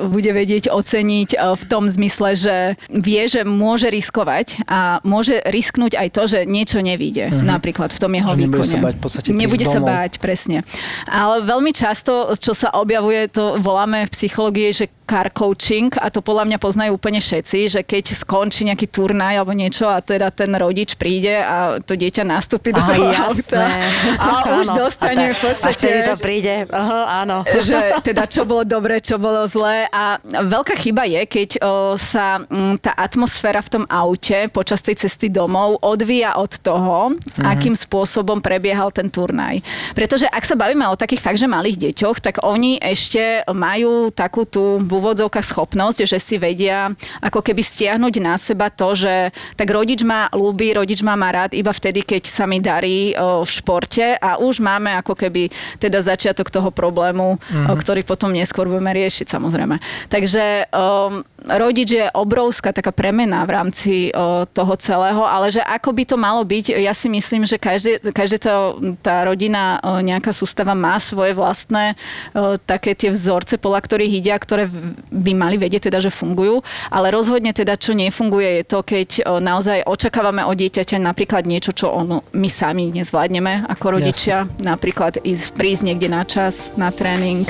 [0.08, 2.56] bude vedieť oceniť v tom zmysle, že
[2.88, 8.12] vie, že môže riskovať a môže risknúť aj to, že niečo nevíde, napríklad v tom
[8.12, 8.36] jeho Mhm.
[8.36, 8.70] Že nebude výkone.
[8.70, 10.58] sa bať v podstate nebude sa báť, presne.
[11.04, 16.22] Ale veľmi často, čo sa objavuje, to voláme v psychológii, že car coaching a to
[16.22, 20.50] podľa mňa poznajú úplne všetci, že keď skončí nejaký turnaj alebo niečo a teda ten
[20.52, 23.54] rodič príde a to dieťa nastúpi do toho jasné.
[23.54, 23.62] auta
[24.26, 24.78] a už Áno.
[24.80, 26.54] dostane A v ta- A podstate vtedy to príde.
[26.68, 27.46] Aha, áno.
[27.62, 32.42] že teda čo bolo dobre, čo bolo zlé a veľká chyba je, keď o, sa
[32.42, 37.44] m, tá atmosféra v tom aute počas tej cesty domov odvíja od toho, Mhm.
[37.46, 39.60] akým spôsobom prebiehal ten turnaj.
[39.92, 44.42] Pretože ak sa bavíme o takých fakt, že malých deťoch, tak oni ešte majú takú
[44.42, 46.90] tú v úvodzovkách schopnosť, že si vedia
[47.20, 51.52] ako keby stiahnuť na seba to, že tak rodič ma ľúbi, rodič ma má rád
[51.52, 56.00] iba vtedy, keď sa mi darí o, v športe a už máme ako keby teda
[56.00, 57.68] začiatok toho problému, mm-hmm.
[57.68, 59.76] o, ktorý potom neskôr budeme riešiť samozrejme.
[60.08, 65.92] Takže um, rodič je obrovská taká premena v rámci o, toho celého, ale že ako
[65.92, 70.32] by to malo byť, ja si myslím, že každé, každé to, tá rodina, o, nejaká
[70.32, 71.94] sústava má svoje vlastné
[72.32, 74.72] o, také tie vzorce, podľa ktorých ide a ktoré
[75.12, 79.42] by mali vedieť teda, že fungujú, ale rozhodne teda, čo nefunguje je to, keď o,
[79.42, 85.54] naozaj očakávame od dieťaťa napríklad niečo, čo ono, my sami nezvládneme ako rodičia, napríklad ísť
[85.54, 87.44] prísť niekde na čas, na tréning.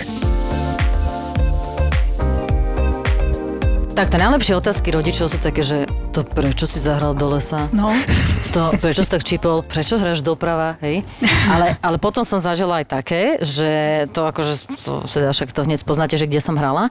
[3.91, 7.69] Tak tie najlepšie otázky rodičov sú také, že to prečo si zahral do lesa?
[7.71, 7.93] No.
[8.51, 9.63] To, prečo si tak čipol?
[9.63, 10.75] Prečo hráš doprava?
[10.83, 11.07] Hej?
[11.47, 13.71] Ale, ale potom som zažila aj také, že
[14.11, 16.91] to akože, to, teda však to hneď poznáte, že kde som hrala.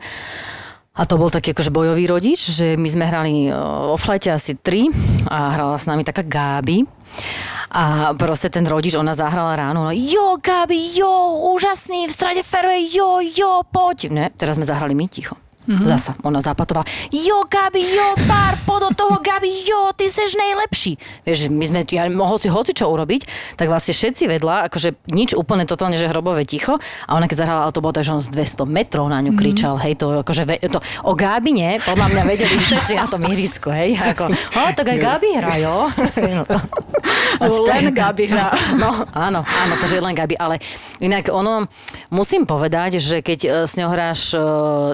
[1.00, 4.60] A to bol taký akože bojový rodič, že my sme hrali o, o flajte asi
[4.60, 4.92] tri
[5.32, 6.84] a hrala s nami taká Gáby.
[7.72, 12.92] A proste ten rodič, ona zahrala ráno, no jo, Gabi, jo, úžasný, v strade feruje,
[12.92, 14.10] jo, jo, poď.
[14.12, 15.40] Ne, teraz sme zahrali my ticho.
[15.69, 15.86] Mm-hmm.
[15.86, 16.82] Zasa, ona zapatovala.
[17.13, 20.97] Jo, Gabi, jo, pár, poď do toho, Gabi, jo, ty seš najlepší.
[21.29, 25.38] Vieš, my sme, ja mohol si hoci čo urobiť, tak vlastne všetci vedľa, akože nič
[25.38, 26.82] úplne totálne, že hrobové ticho.
[27.05, 29.77] A ona keď zahrala, to bolo tak, že on z 200 metrov na ňu kričal,
[29.77, 34.34] hej, to akože, to, o Gábine, podľa mňa vedeli všetci na tom ihrisku, hej, ako,
[34.34, 35.86] o, tak aj Gabi hrá, jo.
[37.69, 38.49] Len Gabi hrá.
[38.73, 40.58] No, áno, áno, takže len Gabi, ale
[40.97, 41.69] inak ono,
[42.10, 44.41] musím povedať, že keď e, s ňou hráš, e,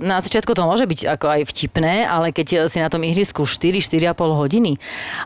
[0.03, 4.12] na začiatku to môže byť ako aj vtipné, ale keď si na tom ihrisku 4-4,5
[4.17, 4.82] hodiny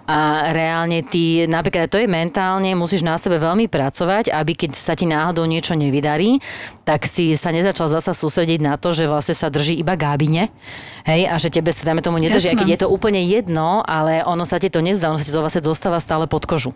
[0.05, 4.93] a reálne ty, napríklad to je mentálne, musíš na sebe veľmi pracovať, aby keď sa
[4.93, 6.43] ti náhodou niečo nevydarí,
[6.83, 10.51] tak si sa nezačal zasa sústrediť na to, že vlastne sa drží iba Gábine,
[11.07, 12.61] hej, a že tebe sa, dáme tomu, nedrží, aj Jasné.
[12.61, 15.41] keď je to úplne jedno, ale ono sa ti to nezdá, ono sa ti to
[15.41, 16.75] vlastne dostáva stále pod kožu.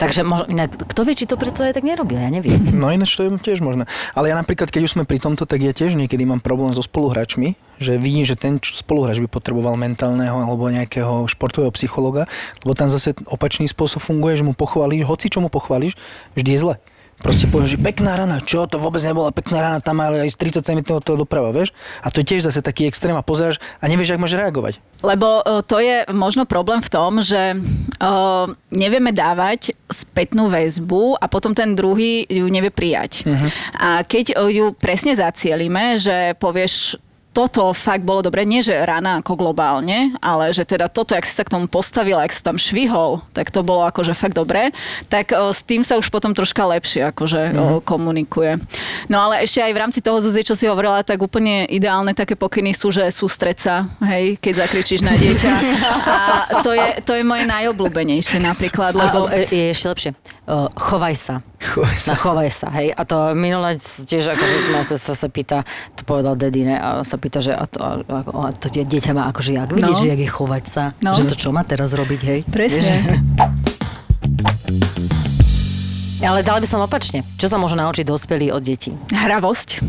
[0.00, 2.56] Takže možno, inak, kto vie, či to preto aj tak nerobil, ja neviem.
[2.80, 3.84] No ináč to je tiež možné.
[4.16, 6.80] Ale ja napríklad, keď už sme pri tomto, tak ja tiež niekedy mám problém so
[6.80, 12.24] spoluhráčmi, že vidím, že ten spoluhráč by potreboval mentálneho alebo nejakého športového psychologa,
[12.64, 16.00] lebo tam zase opačný spôsob funguje, že mu pochválíš, hoci čo mu pochválíš,
[16.32, 16.74] vždy je zle.
[17.20, 20.56] Proste povieš, že pekná rana, čo, to vôbec nebola pekná rana, tam ale aj z
[20.56, 21.68] 30 cm toho doprava, vieš?
[22.00, 24.74] A to je tiež zase taký extrém a pozeráš a nevieš, ako máš reagovať.
[25.04, 27.60] Lebo o, to je možno problém v tom, že o,
[28.72, 33.28] nevieme dávať spätnú väzbu a potom ten druhý ju nevie prijať.
[33.28, 33.48] Uh-huh.
[33.76, 36.96] A keď o, ju presne zacielíme, že povieš
[37.30, 41.34] toto fakt bolo dobre, nie že rána ako globálne, ale že teda toto, jak si
[41.34, 44.74] sa k tomu postavil, jak si tam švihol, tak to bolo akože fakt dobre,
[45.06, 48.58] tak o, s tým sa už potom troška lepšie akože o, komunikuje.
[49.06, 52.34] No ale ešte aj v rámci toho, Zuzi, čo si hovorila, tak úplne ideálne také
[52.34, 53.74] pokyny sú, že sústreť sa,
[54.10, 55.52] hej, keď zakričíš na dieťa.
[56.10, 56.16] A
[56.66, 60.10] to je, to je moje najobľúbenejšie napríklad, Lebo e, je ešte lepšie.
[60.50, 61.34] Uh, chovaj sa.
[61.62, 62.08] Chovaj sa.
[62.10, 62.90] Na chovaj sa, hej.
[62.90, 65.62] A to minule tiež, akože moja sestra sa pýta,
[65.94, 69.30] to povedal Dedine, a sa pýta, že a to, a, a to die- dieťa má
[69.30, 70.02] akože jak vidieť, No.
[70.02, 70.90] že jak je chovať sa.
[70.98, 71.14] No.
[71.14, 72.40] Že to čo má teraz robiť, hej.
[72.50, 73.22] Presne.
[76.20, 77.22] Ale dali by som opačne.
[77.38, 78.90] Čo sa môžu naučiť dospelí od detí?
[79.08, 79.80] Hravosť.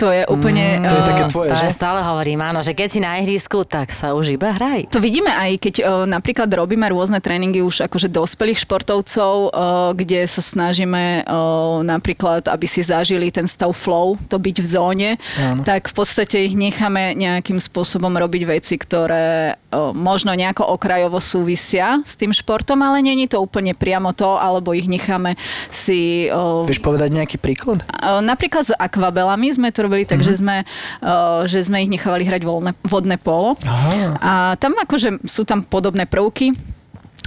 [0.00, 0.80] To je úplne...
[0.80, 1.68] To je eh, také tvoje, to že?
[1.68, 4.88] ja stále hovorím, áno, že keď si na ihrisku, tak sa už iba hraj.
[4.88, 9.48] To vidíme aj, keď o, napríklad robíme rôzne tréningy už akože dospelých športovcov, o,
[9.92, 15.10] kde sa snažíme o, napríklad, aby si zažili ten stav flow, to byť v zóne,
[15.36, 15.68] Áno.
[15.68, 22.00] tak v podstate ich necháme nejakým spôsobom robiť veci, ktoré o, možno nejako okrajovo súvisia
[22.08, 25.36] s tým športom, ale není to úplne priamo to, alebo ich necháme
[25.68, 26.32] si...
[26.32, 27.84] O, Vieš povedať nejaký príklad?
[27.84, 32.46] o, napríklad s akvabelami sme to robili, takže sme, uh, že sme ich nechávali hrať
[32.46, 33.58] voľné, vodné polo.
[33.66, 34.14] Aha.
[34.22, 36.54] A tam akože sú tam podobné prvky,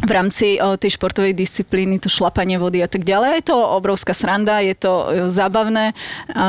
[0.04, 3.40] v rámci o, tej športovej disciplíny, to šlapanie vody a tak ďalej.
[3.40, 5.96] Je to obrovská sranda, je to e, zábavné.
[6.36, 6.48] A,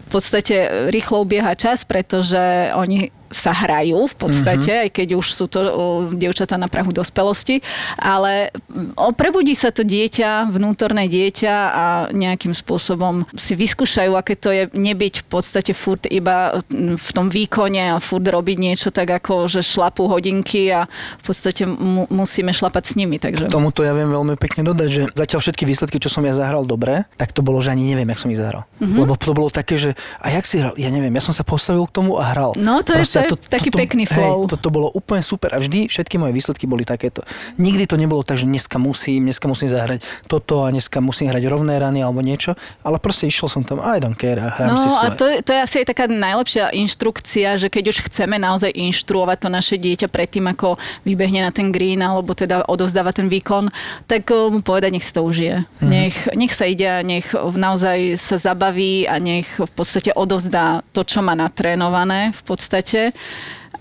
[0.00, 4.84] v podstate rýchlo ubieha čas, pretože oni sa hrajú v podstate, mm-hmm.
[4.86, 5.68] aj keď už sú to o,
[6.12, 7.64] dievčatá na prahu dospelosti,
[7.98, 8.52] ale
[8.94, 14.68] o, prebudí sa to dieťa, vnútorné dieťa a nejakým spôsobom si vyskúšajú, aké to je
[14.72, 16.60] nebyť v podstate furt iba
[16.96, 20.86] v tom výkone a furt robiť niečo tak ako, že šlapú hodinky a
[21.20, 23.16] v podstate mu, musíme šlapať s nimi.
[23.16, 23.48] Takže...
[23.48, 26.68] K tomuto ja viem veľmi pekne dodať, že zatiaľ všetky výsledky, čo som ja zahral
[26.68, 28.68] dobre, tak to bolo, že ani neviem, jak som ich zahral.
[28.78, 28.98] Mm-hmm.
[29.00, 29.90] Lebo to bolo také, že
[30.20, 32.52] a jak si hral, ja neviem, ja som sa postavil k tomu a hral.
[32.58, 34.46] No to Proste, je to je taký toto, pekný flow.
[34.46, 37.22] Hej, toto bolo úplne super a vždy všetky moje výsledky boli takéto.
[37.60, 41.44] Nikdy to nebolo tak, že dneska musím, dneska musím zahrať toto a dneska musím hrať
[41.48, 44.82] rovné rany alebo niečo, ale proste išiel som tam, I don't care a hrám no,
[44.82, 45.06] si svoje.
[45.06, 49.38] a to, to je asi aj taká najlepšia inštrukcia, že keď už chceme naozaj inštruovať
[49.42, 53.70] to naše dieťa predtým, ako vybehne na ten green alebo teda odozdáva ten výkon,
[54.10, 55.62] tak eh, mu povedať, nech si to užije.
[55.62, 55.88] Mm-hmm.
[55.88, 61.06] Nech, nech sa ide a nech naozaj sa zabaví a nech v podstate odovzdá to,
[61.06, 63.11] čo má natrénované v podstate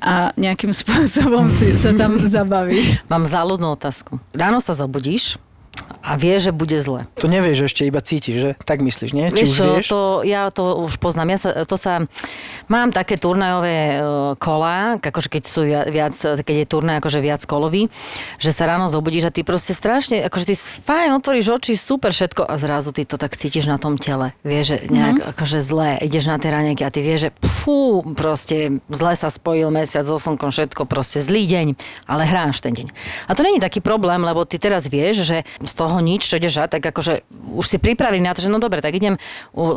[0.02, 2.98] a nejakým spôsobom si sa tam zabaví.
[3.06, 4.18] Mám záľudnú otázku.
[4.34, 5.38] Ráno sa zobudíš,
[6.02, 7.06] a vie, že bude zle.
[7.22, 8.52] To nevieš, ešte iba cítiš, že?
[8.66, 9.30] Tak myslíš, nie?
[9.30, 9.88] Či vieš, už vieš?
[9.94, 11.38] To, ja to už poznám.
[11.38, 12.06] Ja sa, to sa,
[12.66, 13.98] mám také turnajové e,
[14.42, 17.88] kola, akože keď sú viac, keď je turnaj akože viac kolový,
[18.42, 22.50] že sa ráno zobudíš a ty proste strašne, akože ty fajn, otvoríš oči, super všetko
[22.50, 24.34] a zrazu ty to tak cítiš na tom tele.
[24.42, 25.32] Vieš, že nejak mm-hmm.
[25.38, 29.70] akože zle, ideš na tie raneky a ty vieš, že fú, proste zle sa spojil
[29.70, 31.68] mesiac so slnkom, všetko, proste zlý deň,
[32.10, 32.90] ale hráš ten deň.
[33.30, 36.64] A to není taký problém, lebo ty teraz vieš, že z toho nič, čo ideš
[36.72, 37.26] tak akože
[37.58, 39.18] už si pripravený na to, že no dobre, tak idem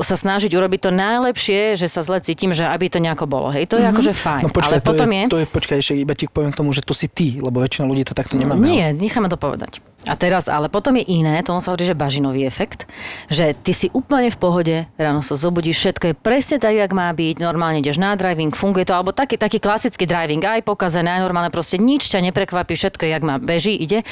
[0.04, 3.48] sa snažiť urobiť to najlepšie, že sa zle cítim, že aby to nejako bolo.
[3.50, 3.96] Hej, to je mm-hmm.
[3.96, 4.42] akože fajn.
[4.44, 5.32] No počkaj, ale to potom je, je...
[5.32, 7.88] To je, počkaj, ešte iba ti poviem k tomu, že to si ty, lebo väčšina
[7.88, 8.54] ľudí to takto nemá.
[8.54, 9.80] Nie, necháme to povedať.
[10.04, 12.84] A teraz, ale potom je iné, tomu sa hovorí, že bažinový efekt,
[13.32, 17.08] že ty si úplne v pohode, ráno sa zobudíš, všetko je presne tak, jak má
[17.08, 21.24] byť, normálne ideš na driving, funguje to, alebo taký, taký klasický driving, aj pokazené, aj
[21.24, 24.04] normálne, proste nič ťa neprekvapí, všetko je, jak má, beží, ide.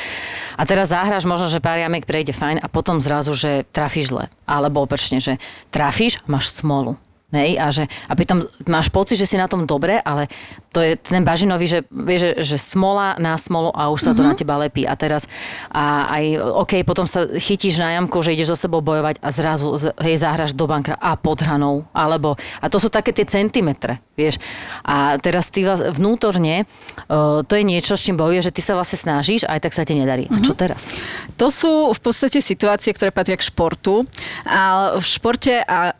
[0.57, 4.25] A teraz zahráš možno, že pár jamek prejde fajn a potom zrazu, že trafíš zle.
[4.49, 5.37] Alebo opačne, že
[5.69, 6.97] trafíš máš smolu.
[7.33, 10.29] Hej, a, že, a pritom máš pocit, že si na tom dobre, ale
[10.69, 14.21] to je ten bažinový, že, vie, že, že smola na smolu a už sa to
[14.21, 14.29] mm-hmm.
[14.29, 14.85] na teba lepí.
[14.85, 15.25] A teraz
[15.73, 16.25] a aj,
[16.61, 19.73] OK, potom sa chytíš na jamku, že ideš so sebou bojovať a zrazu
[20.05, 21.89] hej, zahraš do bankra a pod hranou.
[21.97, 24.37] Alebo, a to sú také tie centimetre, vieš.
[24.85, 26.69] A teraz ty vnútorne,
[27.09, 29.73] uh, to je niečo, s čím bojuje, že ty sa vlastne snažíš a aj tak
[29.73, 30.29] sa ti nedarí.
[30.29, 30.41] Mm-hmm.
[30.41, 30.61] A čo mhm.
[30.61, 30.93] teraz?
[31.41, 34.05] To sú v podstate situácie, ktoré patria k športu.
[34.45, 35.97] A v športe a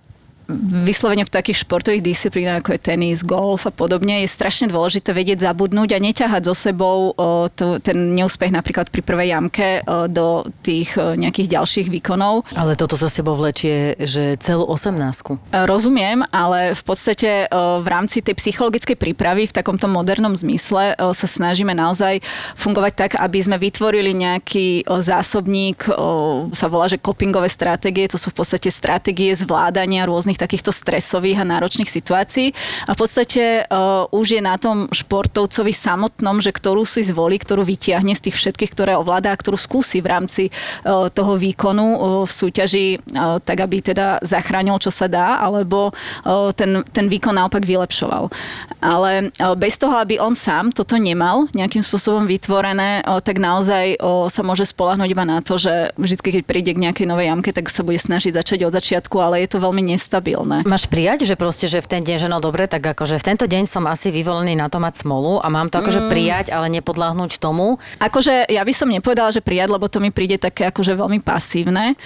[0.85, 5.43] vyslovene v takých športových disciplínach, ako je tenis, golf a podobne, je strašne dôležité vedieť
[5.43, 10.47] zabudnúť a neťahať so sebou o, to, ten neúspech napríklad pri prvej jamke o, do
[10.61, 12.45] tých o, nejakých ďalších výkonov.
[12.53, 15.41] Ale toto za sebou vlečie, že celú osemnásku.
[15.51, 21.17] Rozumiem, ale v podstate o, v rámci tej psychologickej prípravy v takomto modernom zmysle o,
[21.17, 22.21] sa snažíme naozaj
[22.55, 28.21] fungovať tak, aby sme vytvorili nejaký o, zásobník, o, sa volá, že copingové stratégie, to
[28.21, 32.57] sú v podstate stratégie zvládania rôznych rôznych takýchto stresových a náročných situácií.
[32.89, 37.63] A v podstate uh, už je na tom športovcovi samotnom, že ktorú si zvolí, ktorú
[37.69, 41.99] vytiahne z tých všetkých, ktoré ovláda a ktorú skúsi v rámci uh, toho výkonu uh,
[42.25, 47.37] v súťaži, uh, tak aby teda zachránil, čo sa dá, alebo uh, ten, ten výkon
[47.37, 48.33] naopak vylepšoval.
[48.81, 54.01] Ale uh, bez toho, aby on sám toto nemal nejakým spôsobom vytvorené, uh, tak naozaj
[54.01, 57.51] uh, sa môže spolahnuť iba na to, že vždy, keď príde k nejakej novej jamke,
[57.53, 60.63] tak sa bude snažiť začať od začiatku, ale je to veľmi nestabilné nestabilné.
[60.63, 63.51] Máš prijať, že proste, že v ten deň, že no dobre, tak akože v tento
[63.51, 66.09] deň som asi vyvolený na to mať smolu a mám to akože mm.
[66.09, 67.83] prijať, ale nepodláhnuť tomu.
[67.99, 71.99] Akože ja by som nepovedala, že prijať, lebo to mi príde také akože veľmi pasívne.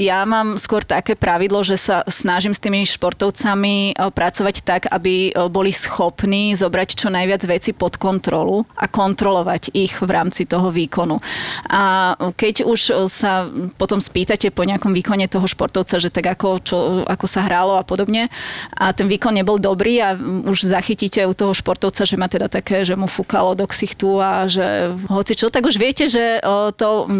[0.00, 5.70] Ja mám skôr také pravidlo, že sa snažím s tými športovcami pracovať tak, aby boli
[5.74, 11.20] schopní zobrať čo najviac veci pod kontrolu a kontrolovať ich v rámci toho výkonu.
[11.68, 12.80] A keď už
[13.12, 16.76] sa potom spýtate po nejakom výkone toho športovca, že tak ako, čo,
[17.18, 18.30] ako sa hralo a podobne.
[18.78, 20.14] A ten výkon nebol dobrý a
[20.46, 24.46] už zachytíte u toho športovca, že má teda také, že mu fúkalo do ksichtu a
[24.46, 26.38] že hoci čo, tak už viete, že
[26.78, 27.10] to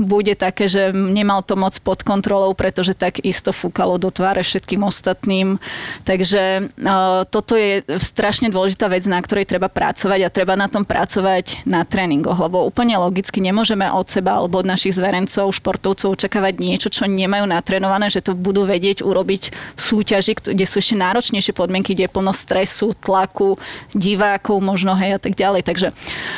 [0.00, 4.80] bude také, že nemal to moc pod kontrolou, pretože tak isto fúkalo do tváre všetkým
[4.80, 5.60] ostatným.
[6.08, 6.72] Takže
[7.28, 11.84] toto je strašne dôležitá vec, na ktorej treba pracovať a treba na tom pracovať na
[11.84, 17.10] tréningoch, lebo úplne logicky nemôžeme od seba alebo od našich zverencov, športovcov očakávať niečo, čo
[17.10, 21.98] nemajú natrénované, že to budú vedieť urobiť byť v súťaži, kde sú ešte náročnejšie podmienky,
[21.98, 23.58] kde je plno stresu, tlaku,
[23.90, 25.66] divákov možno, hej, a tak ďalej.
[25.66, 25.88] Takže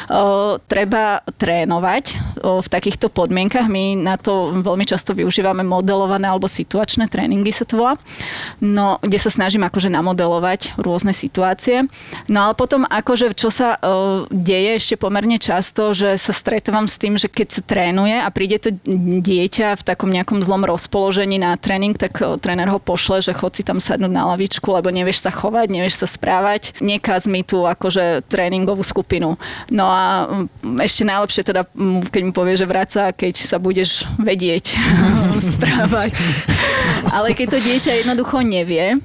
[0.09, 2.05] o, treba trénovať
[2.41, 3.69] o, v takýchto podmienkach.
[3.69, 8.01] My na to veľmi často využívame modelované alebo situačné tréningy sa to volá,
[8.65, 11.85] no, kde sa snažím akože namodelovať rôzne situácie.
[12.33, 16.97] No ale potom akože čo sa o, deje ešte pomerne často, že sa stretávam s
[16.97, 18.71] tým, že keď sa trénuje a príde to
[19.21, 23.67] dieťa v takom nejakom zlom rozpoložení na tréning, tak tréner ho pošle, že chod si
[23.67, 26.79] tam sadnúť na lavičku, lebo nevieš sa chovať, nevieš sa správať.
[26.79, 29.35] Nekaz mi tu akože tréningovú skupinu.
[29.67, 30.31] No a
[30.63, 34.79] mm, ešte najlepšie teda, mm, keď mi povie, že vráca, keď sa budeš vedieť
[35.59, 36.15] správať.
[37.19, 39.03] Ale keď to dieťa jednoducho nevie,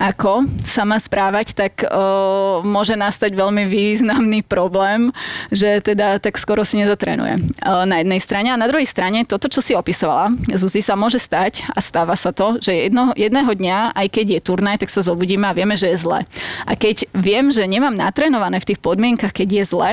[0.00, 5.12] ako sa má správať, tak o, môže nastať veľmi významný problém,
[5.52, 8.48] že teda tak skoro si nezatrénuje o, na jednej strane.
[8.48, 12.32] A na druhej strane, toto, čo si opisovala, Zuzi, sa môže stať a stáva sa
[12.32, 15.92] to, že jedno, jedného dňa, aj keď je turnaj, tak sa zobudíme a vieme, že
[15.92, 16.24] je zle.
[16.64, 19.90] A keď viem, že nemám natrénované v tých podmienkach, keď je zle,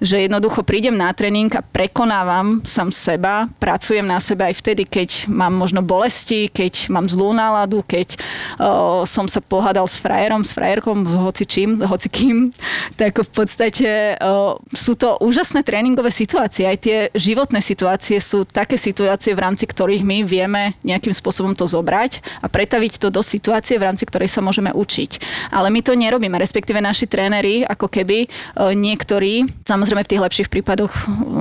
[0.00, 5.28] že jednoducho prídem na tréning a prekonávam sam seba, pracujem na seba aj vtedy, keď
[5.28, 8.16] mám možno bolesti, keď mám zlú náladu, keď
[8.58, 12.08] o, som sa pohádal s frajerom, s frajerkom, s hoci čím, hoci
[13.00, 16.64] tak v podstate o, sú to úžasné tréningové situácie.
[16.64, 21.68] Aj tie životné situácie sú také situácie, v rámci ktorých my vieme nejakým spôsobom to
[21.68, 25.20] zobrať a pretaviť to do situácie, v rámci ktorej sa môžeme učiť.
[25.52, 30.22] Ale my to nerobíme, respektíve naši tréneri, ako keby o, niektorí, samozrejme Samozrejme v tých
[30.22, 30.94] lepších prípadoch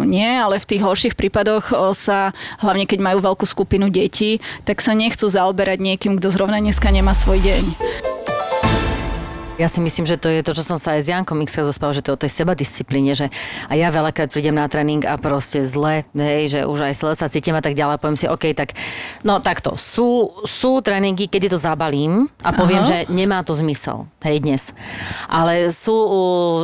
[0.10, 4.98] nie, ale v tých horších prípadoch sa, hlavne keď majú veľkú skupinu detí, tak sa
[4.98, 8.09] nechcú zaoberať niekým, kto zrovna dneska nemá svoj deň.
[9.60, 11.92] Ja si myslím, že to je to, čo som sa aj s Jankom X dospal,
[11.92, 13.28] že to je o tej sebadisciplíne, že
[13.68, 17.28] a ja veľakrát prídem na tréning a proste zle, hej, že už aj zle sa
[17.28, 18.72] cítim a tak ďalej, poviem si, OK, tak
[19.28, 22.88] no takto, sú, sú tréningy, kedy to zabalím a poviem, Aha.
[22.88, 24.72] že nemá to zmysel, hej, dnes.
[25.28, 26.08] Ale sú,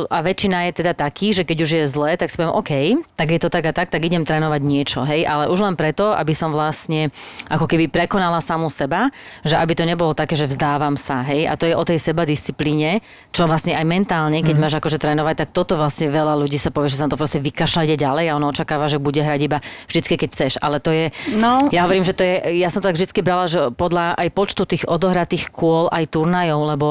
[0.08, 2.72] a väčšina je teda taký, že keď už je zle, tak si poviem, OK,
[3.12, 6.16] tak je to tak a tak, tak idem trénovať niečo, hej, ale už len preto,
[6.16, 7.12] aby som vlastne
[7.52, 9.12] ako keby prekonala samú seba,
[9.44, 12.85] že aby to nebolo také, že vzdávam sa, hej, a to je o tej sebadisciplíne
[12.86, 14.62] disciplíne, čo vlastne aj mentálne, keď mm.
[14.62, 17.84] máš akože trénovať, tak toto vlastne veľa ľudí sa povie, že sa to proste vykašľa
[17.84, 19.58] ide ďalej a ono očakáva, že bude hrať iba
[19.90, 20.52] vždycky, keď chceš.
[20.62, 21.68] Ale to je, no.
[21.68, 24.62] ja hovorím, že to je, ja som to tak vždycky brala, že podľa aj počtu
[24.64, 26.86] tých odohratých kôl aj turnajov, lebo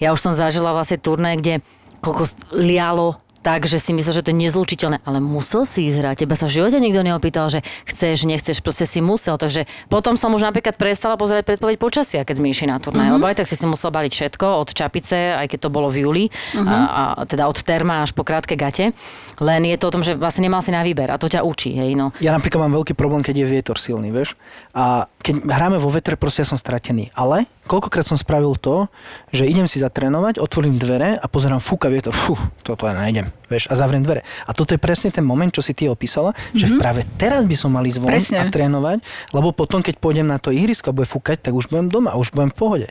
[0.00, 1.54] ja už som zažila vlastne turnaj, kde
[2.00, 6.16] koľko lialo tak, že si myslel, že to je nezlučiteľné, ale musel si ísť hrať.
[6.24, 9.40] Teba sa v živote nikto neopýtal, že chceš, nechceš, proste si musel.
[9.40, 13.16] Takže potom som už napríklad prestala pozerať predpoveď počasia, keď sme išli na turnaj, mm-hmm.
[13.16, 16.04] lebo aj tak si si musel baliť všetko od čapice, aj keď to bolo v
[16.04, 16.68] júli, mm-hmm.
[16.68, 16.76] a,
[17.16, 18.92] a, teda od terma až po krátke gate.
[19.40, 21.72] Len je to o tom, že vlastne nemal si na výber a to ťa učí.
[21.72, 22.12] Hej, no.
[22.20, 24.36] Ja napríklad mám veľký problém, keď je vietor silný, vieš.
[24.76, 27.12] A keď hráme vo vetre, proste ja som stratený.
[27.12, 28.88] Ale koľkokrát som spravil to,
[29.30, 33.68] že idem si zatrénovať, otvorím dvere a pozerám, fúka vietor, fú, toto ja nejdem, vieš,
[33.68, 34.24] a zavriem dvere.
[34.48, 36.56] A toto je presne ten moment, čo si ty opísala, mm-hmm.
[36.56, 36.78] že mhm.
[36.80, 38.40] práve teraz by som mali zvon presne.
[38.40, 39.04] a trénovať,
[39.36, 42.32] lebo potom, keď pôjdem na to ihrisko a bude fúkať, tak už budem doma, už
[42.32, 42.88] budem v pohode.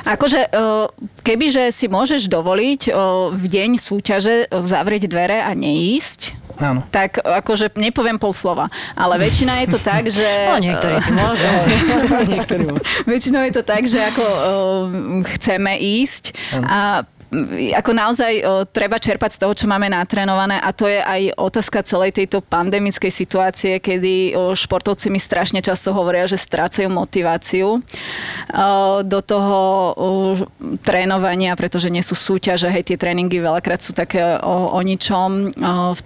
[0.00, 0.48] Akože,
[1.20, 2.88] kebyže si môžeš dovoliť
[3.36, 6.84] v deň súťaže zavrieť dvere a neísť, Áno.
[6.92, 8.68] tak akože nepoviem pol slova.
[8.94, 10.24] Ale väčšina je to tak, že...
[10.46, 11.48] No niektorí si môžu.
[13.10, 14.24] Väčšinou je to tak, že ako
[15.36, 16.66] chceme ísť Áno.
[16.68, 16.78] a
[17.78, 21.86] ako naozaj o, treba čerpať z toho, čo máme natrénované a to je aj otázka
[21.86, 27.80] celej tejto pandemickej situácie, kedy o, športovci mi strašne často hovoria, že strácajú motiváciu o,
[29.06, 29.94] do toho o,
[30.82, 35.54] trénovania, pretože nie sú súťaže, hej, tie tréningy veľakrát sú také o, o ničom.
[35.54, 36.00] O, v,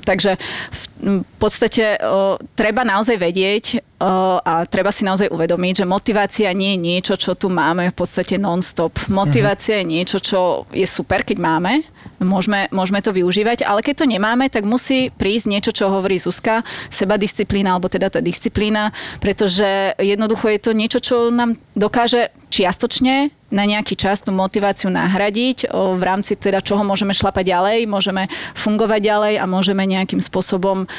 [0.00, 0.40] takže
[0.72, 0.82] v,
[1.20, 6.82] v podstate o, treba naozaj vedieť, a treba si naozaj uvedomiť, že motivácia nie je
[6.82, 9.08] niečo, čo tu máme v podstate non-stop.
[9.08, 11.86] Motivácia je niečo, čo je super, keď máme,
[12.20, 16.66] môžeme, môžeme to využívať, ale keď to nemáme, tak musí prísť niečo, čo hovorí Zuzka,
[16.90, 18.90] seba disciplína, alebo teda tá disciplína,
[19.22, 25.70] pretože jednoducho je to niečo, čo nám dokáže čiastočne na nejaký čas tú motiváciu nahradiť,
[25.70, 28.26] v rámci teda čoho môžeme šlapať ďalej, môžeme
[28.58, 30.90] fungovať ďalej a môžeme nejakým spôsobom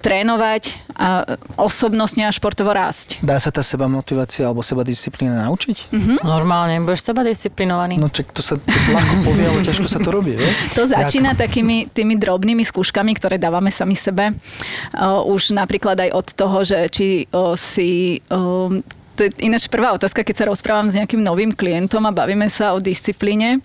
[0.00, 3.20] trénovať a osobnostne a športovo rásť.
[3.20, 5.92] Dá sa tá seba motivácia alebo seba disciplína naučiť?
[5.92, 6.16] Mm-hmm.
[6.24, 8.00] Normálne, budeš seba disciplinovaný.
[8.00, 10.40] No čak to sa, to sa ľahko povie, ale ťažko sa to robí.
[10.40, 10.48] Vie?
[10.80, 11.44] To začína Ako?
[11.44, 14.32] takými tými drobnými skúškami, ktoré dávame sami sebe.
[15.26, 17.08] už napríklad aj od toho, že či
[17.58, 18.22] si
[19.20, 22.72] to je ináč prvá otázka, keď sa rozprávam s nejakým novým klientom a bavíme sa
[22.72, 23.60] o disciplíne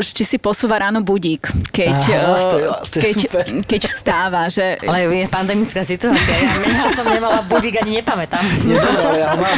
[0.00, 3.44] či si posúva ráno budík, keď, Aha, to je- to je keď, super.
[3.68, 4.42] keď vstáva.
[4.48, 4.80] Že...
[4.80, 6.32] Ale je pandemická situácia.
[6.32, 8.40] Ja, ja som nemala budík, ani nepamätám.
[8.68, 8.80] Nie,
[9.20, 9.56] ja mám.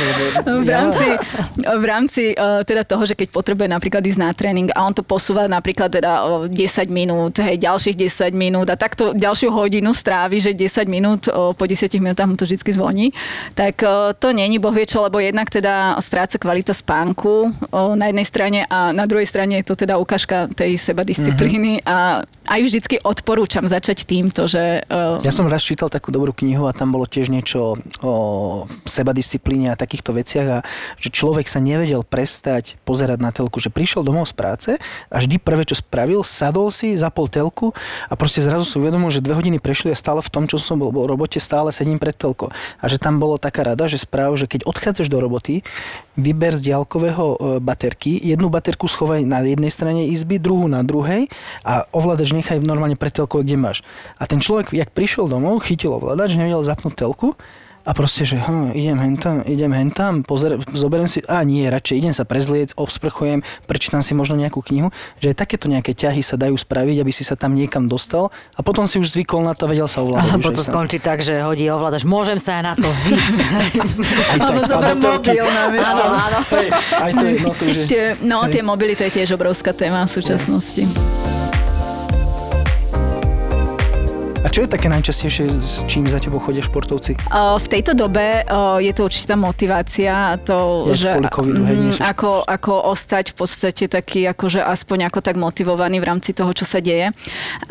[0.65, 1.07] v rámci,
[1.63, 5.07] v rámci uh, teda toho, že keď potrebuje napríklad ísť na tréning a on to
[5.07, 6.55] posúva napríklad teda o 10
[6.91, 11.65] minút, hej, ďalších 10 minút a takto ďalšiu hodinu strávi, že 10 minút o, po
[11.69, 13.07] 10 minútach mu to vždy zvoní,
[13.55, 13.85] tak
[14.19, 18.59] to není boh vie čo, lebo jednak teda stráca kvalita spánku o, na jednej strane
[18.67, 21.87] a na druhej strane je to teda ukážka tej sebadisciplíny Mhm.
[21.87, 21.97] a
[22.45, 26.77] aj vždycky odporúčam začať týmto, že uh, Ja som raz čítal takú dobrú knihu a
[26.77, 28.15] tam bolo tiež niečo o
[28.85, 30.59] sebadisciplíne a takýchto veciach a
[30.97, 34.71] že človek sa nevedel prestať pozerať na telku, že prišiel domov z práce
[35.09, 37.73] a vždy prvé, čo spravil, sadol si, zapol telku
[38.09, 40.77] a proste zrazu si uvedomil, že dve hodiny prešli a stále v tom, čo som
[40.77, 42.53] bol v robote, stále sedím pred telkou.
[42.81, 45.65] A že tam bolo taká rada, že správ, že keď odchádzaš do roboty,
[46.15, 51.27] vyber z diaľkového e, baterky, jednu baterku schovaj na jednej strane izby, druhú na druhej
[51.67, 53.79] a ovládač nechaj normálne pred telkou, kde máš.
[54.19, 57.35] A ten človek, jak prišiel domov, chytil ovládač, nevedel zapnúť telku
[57.85, 62.15] a proste, že hm, idem hentam, idem hentam, pozer, zoberiem si, a nie, radšej idem
[62.17, 64.89] sa prezliec, obsprchujem, prečítam si možno nejakú knihu,
[65.21, 68.61] že aj takéto nejaké ťahy sa dajú spraviť, aby si sa tam niekam dostal a
[68.65, 70.33] potom si už zvykol na to a vedel sa ovládať.
[70.33, 72.09] Alebo to skončí tak, že hodí ovládač.
[72.09, 73.13] Môžem sa aj na to vy.
[74.33, 74.65] Alebo.
[75.85, 76.39] Áno, áno.
[76.57, 77.63] Hej, Aj to je, no to.
[77.69, 78.51] Ešte, no, Hej.
[78.57, 81.34] tie mobily, to je tiež obrovská téma v súčasnosti.
[84.45, 87.17] A čo je také najčastejšie, s čím za tebou chodia športovci?
[87.33, 91.79] O, V tejto dobe o, je to určitá motivácia, to, Jak že kvôli covidu, hej,
[91.81, 96.53] mhm, ako, ako ostať v podstate taký, akože aspoň ako tak motivovaný v rámci toho,
[96.53, 97.17] čo sa deje.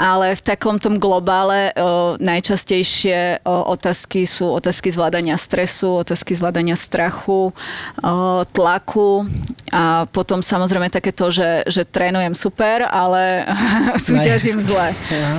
[0.02, 6.74] Ale v takom tom globále o, najčastejšie o, otázky sú otázky zvládania stresu, otázky zvládania
[6.74, 8.14] strachu, o,
[8.50, 9.30] tlaku
[9.70, 13.46] a potom samozrejme také to, že, že trénujem super, ale
[14.10, 14.90] súťažím zle.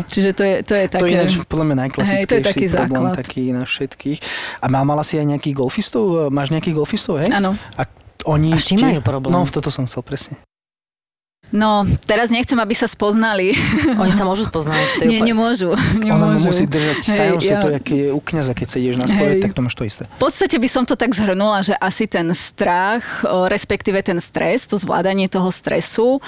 [0.07, 1.03] Čiže to je, to je také...
[1.03, 3.18] To je ináč podľa mňa Hej, to je najklasickejší taký problém základ.
[3.18, 4.18] taký na všetkých.
[4.60, 6.28] A má, mala si aj nejakých golfistov?
[6.28, 7.32] Máš nejakých golfistov, hej?
[7.32, 7.56] Áno.
[7.80, 7.82] A
[8.24, 9.32] oni A s čím majú problém?
[9.32, 10.36] No, toto som chcel presne.
[11.51, 13.55] No, teraz nechcem, aby sa spoznali.
[13.95, 14.80] Oni sa môžu spoznať.
[14.99, 15.70] To je Nie, úplne- nemôžu.
[15.70, 16.03] Ono
[16.34, 16.51] nemôžu.
[16.51, 19.42] musí držať tajomstvo, ja- to aké je u kniaza, keď sedíš na spore, Hej.
[19.42, 20.03] tak to máš to isté.
[20.18, 24.76] V podstate by som to tak zhrnula, že asi ten strach, respektíve ten stres, to
[24.76, 26.18] zvládanie toho stresu,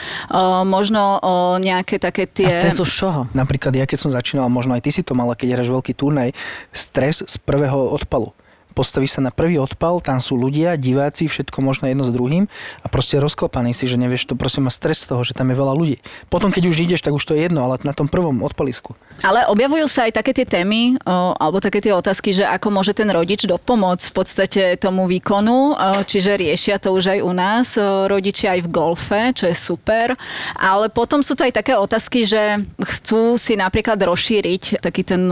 [0.62, 1.18] možno
[1.58, 2.46] nejaké také tie...
[2.46, 3.20] A stresu z čoho?
[3.34, 6.30] Napríklad ja, keď som začínal, možno aj ty si to mala, keď hráš veľký turnaj,
[6.70, 8.30] stres z prvého odpalu.
[8.76, 12.44] Postavíš sa na prvý odpal, tam sú ľudia, diváci, všetko možno jedno s druhým
[12.84, 15.56] a proste rozklapaný si, že nevieš, to proste má stres z toho, že tam je
[15.56, 15.96] veľa ľudí.
[16.28, 18.92] Potom, keď už ideš, tak už to je jedno, ale na tom prvom odpalisku.
[19.24, 23.08] Ale objavujú sa aj také tie témy, alebo také tie otázky, že ako môže ten
[23.08, 25.72] rodič dopomôcť v podstate tomu výkonu,
[26.04, 27.80] čiže riešia to už aj u nás,
[28.12, 30.12] rodičia aj v golfe, čo je super.
[30.52, 35.24] Ale potom sú to aj také otázky, že chcú si napríklad rozšíriť taký ten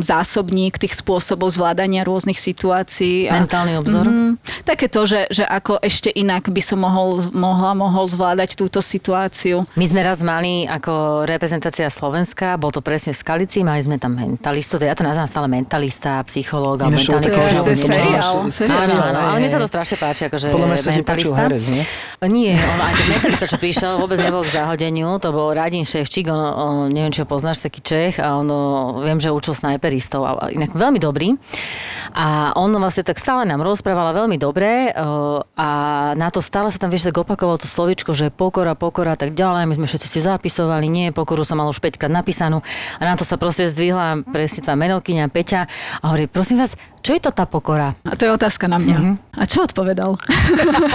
[0.00, 2.84] zásobník tých spôsobov zvládania rôznych situácií.
[3.26, 4.02] A, Mentálny obzor?
[4.02, 4.38] Mhm.
[4.62, 9.66] také to, že, že ako ešte inak by som mohol, mohla, mohol zvládať túto situáciu.
[9.74, 10.92] My sme raz mali ako
[11.24, 15.46] reprezentácia Slovenska, bol to presne v Skalici, mali sme tam mentalistu, ja to nazývam stále
[15.46, 17.26] mentalista, psychológ a mentálny
[18.12, 21.40] niečo- Áno, áno, ale mne sa to strašne páči, akože Podľa mňa mentalista.
[21.40, 21.84] herec, nie?
[22.26, 26.26] Nie, on aj ten mentalista, čo prišiel, vôbec nebol k zahodeniu, to bol Radin Ševčík,
[26.26, 28.60] on, on, neviem, či ho poznáš, taký Čech a on, o,
[29.00, 31.36] viem, že učil snajperistov, a, a inak veľmi dobrý.
[32.12, 35.68] A on vlastne tak stále nám rozprával a veľmi dobre o, a
[36.14, 39.68] na to stále sa tam, vieš, tak opakovalo to slovičko, že pokora, pokora tak ďalej.
[39.68, 42.64] My sme všetci si zapisovali, nie, pokoru som mal už 5 krát napísanú
[42.98, 45.60] a na to sa proste zdvihla presne tvá menokyňa Peťa
[46.00, 47.94] a hovorí, prosím vás, čo je to tá pokora?
[48.02, 48.98] A to je otázka na mňa.
[49.38, 50.18] A čo odpovedal?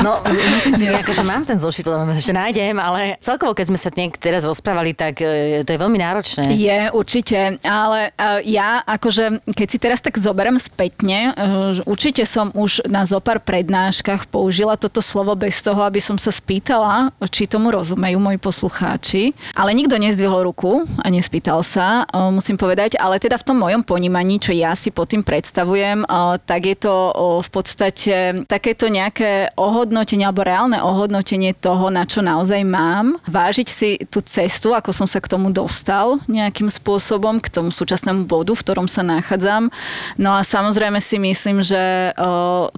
[0.02, 3.80] No, myslím si, ako, že mám ten zošit, mňa, že nájdem, ale celkovo, keď sme
[3.80, 6.50] sa niek teraz rozprávali, tak e, to je veľmi náročné.
[6.58, 11.38] Je, určite, ale uh, ja akože, keď si teraz tak zoberiem spätne,
[11.78, 16.34] že určite som už na zopár prednáškach použila toto slovo bez toho, aby som sa
[16.34, 19.38] spýtala, či tomu rozumejú moji poslucháči.
[19.54, 23.86] Ale nikto nezdvihol ruku a nespýtal sa, uh, musím povedať, ale teda v tom mojom
[23.86, 26.01] ponímaní, čo ja si pod tým predstavujem,
[26.46, 26.96] tak je to
[27.42, 33.20] v podstate takéto nejaké ohodnotenie alebo reálne ohodnotenie toho, na čo naozaj mám.
[33.28, 38.30] Vážiť si tú cestu, ako som sa k tomu dostal nejakým spôsobom, k tomu súčasnému
[38.30, 39.74] bodu, v ktorom sa nachádzam.
[40.16, 42.14] No a samozrejme si myslím, že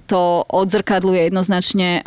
[0.08, 2.00] to odzrkadluje jednoznačne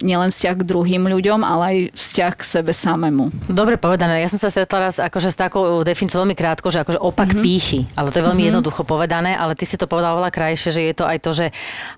[0.00, 3.34] nielen vzťah k druhým ľuďom, ale aj vzťah k sebe samému.
[3.50, 4.22] Dobre povedané.
[4.22, 7.44] Ja som sa stretla raz akože s takou definíciou veľmi krátko, že akože opak mm-hmm.
[7.44, 7.80] pýchy.
[7.98, 8.48] Ale to je veľmi mm-hmm.
[8.54, 11.30] jednoducho povedané, ale ty si to povedala oveľa krajšie, ďalšie, že je to aj to,
[11.36, 11.46] že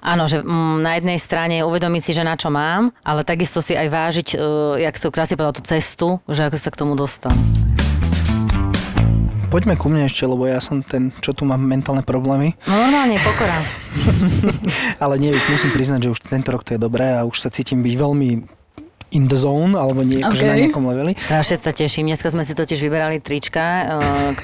[0.02, 3.78] áno, že mm, na jednej strane uvedomiť si, že na čo mám, ale takisto si
[3.78, 7.30] aj vážiť, uh, jak si krásne povedal, tú cestu, že ako sa k tomu dostal.
[9.46, 12.58] Poďme ku mne ešte, lebo ja som ten, čo tu mám mentálne problémy.
[12.66, 13.62] No normálne, pokora.
[15.02, 17.48] Ale nie, už musím priznať, že už tento rok to je dobré a už sa
[17.54, 18.28] cítim byť veľmi
[19.16, 20.44] in the zone, alebo nie, okay.
[20.44, 21.16] na nejakom leveli.
[21.16, 22.12] Strašne sa teším.
[22.12, 23.86] Dneska sme si totiž vyberali trička, eh,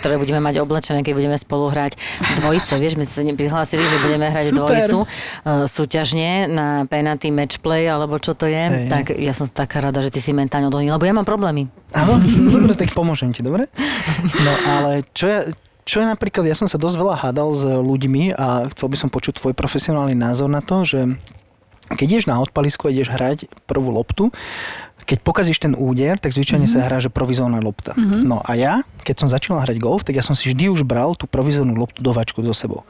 [0.00, 2.00] ktoré budeme mať oblečené, keď budeme spolu hrať
[2.40, 2.80] dvojice.
[2.80, 4.56] Vieš, my sme sa prihlásili, že budeme hrať Super.
[4.56, 5.08] dvojicu eh,
[5.68, 8.64] súťažne na penalty match play, alebo čo to je.
[8.64, 8.88] Hej.
[8.88, 11.68] Tak ja som taká rada, že ty si mentálne odhodnil, lebo ja mám problémy.
[11.92, 12.16] Áno,
[12.56, 13.68] dobre, tak pomôžem ti, dobre?
[14.40, 15.40] No ale čo ja,
[15.82, 19.08] čo je napríklad, ja som sa dosť veľa hádal s ľuďmi a chcel by som
[19.10, 21.10] počuť tvoj profesionálny názor na to, že
[21.94, 24.30] keď ideš na odpalisku a ideš hrať prvú loptu,
[25.02, 26.82] keď pokazíš ten úder, tak zvyčajne mm-hmm.
[26.82, 27.92] sa hrá, že provizórna lopta.
[27.98, 28.22] Mm-hmm.
[28.22, 31.18] No a ja, keď som začal hrať golf, tak ja som si vždy už bral
[31.18, 32.86] tú provizórnu loptu do vačku so sebou.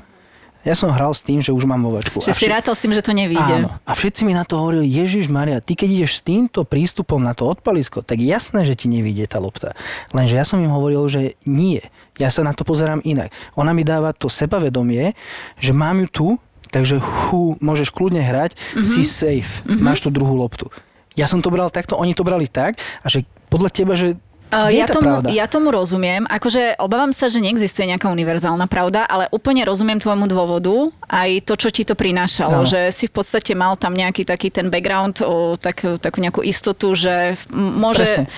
[0.62, 2.22] Ja som hral s tým, že už mám vovačku.
[2.22, 2.54] Že a si vši...
[2.54, 3.66] rátal s tým, že to nevíde.
[3.66, 3.74] Áno.
[3.82, 7.34] A všetci mi na to hovorili, Ježiš Maria, ty keď ideš s týmto prístupom na
[7.34, 9.74] to odpalisko, tak jasné, že ti nevíde tá lopta.
[10.14, 11.82] Lenže ja som im hovoril, že nie.
[12.22, 13.34] Ja sa na to pozerám inak.
[13.58, 15.18] Ona mi dáva to sebavedomie,
[15.58, 16.26] že mám ju tu,
[16.72, 18.82] takže hu, môžeš kľudne hrať, mm-hmm.
[18.82, 19.84] si safe, mm-hmm.
[19.84, 20.72] máš tú druhú loptu.
[21.12, 24.16] Ja som to bral takto, oni to brali tak, a že podľa teba, že
[24.52, 26.28] ja, tomu, ja tomu rozumiem.
[26.28, 31.56] Akože obávam sa, že neexistuje nejaká univerzálna pravda, ale úplne rozumiem tvojmu dôvodu aj to,
[31.56, 32.60] čo ti to prinášalo.
[32.60, 32.68] No.
[32.68, 36.92] Že si v podstate mal tam nejaký taký ten background, o, tak, takú nejakú istotu,
[36.92, 38.28] že môže,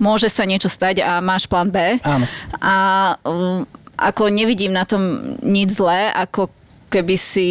[0.00, 2.00] môže sa niečo stať a máš plán B.
[2.00, 2.24] Áno.
[2.64, 2.74] A
[3.28, 3.68] um,
[4.00, 6.48] ako nevidím na tom nič zlé, ako
[6.88, 7.48] keby si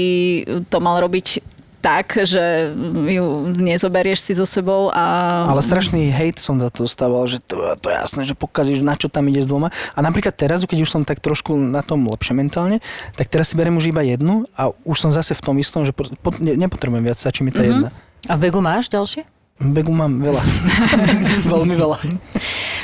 [0.70, 2.74] to mal robiť tak, že
[3.08, 5.46] ju nezoberieš si so sebou a...
[5.48, 8.98] Ale strašný hejt som za to dostával, že to, to je jasné, že pokazíš, na
[8.98, 9.70] čo tam ide s dvoma.
[9.94, 12.84] A napríklad teraz, keď už som tak trošku na tom lepšie mentálne,
[13.16, 15.94] tak teraz si beriem už iba jednu a už som zase v tom istom, že
[15.94, 17.72] po, po, ne, nepotrebujem viac, stačí mi tá mm-hmm.
[17.72, 17.90] jedna.
[18.28, 19.37] A v Begu máš ďalšie?
[19.58, 20.42] Begu mám veľa.
[21.54, 21.98] Veľmi veľa.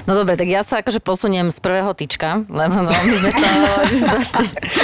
[0.03, 3.67] No dobre, tak ja sa akože posuniem z prvého tyčka, lebo no, my sme stále...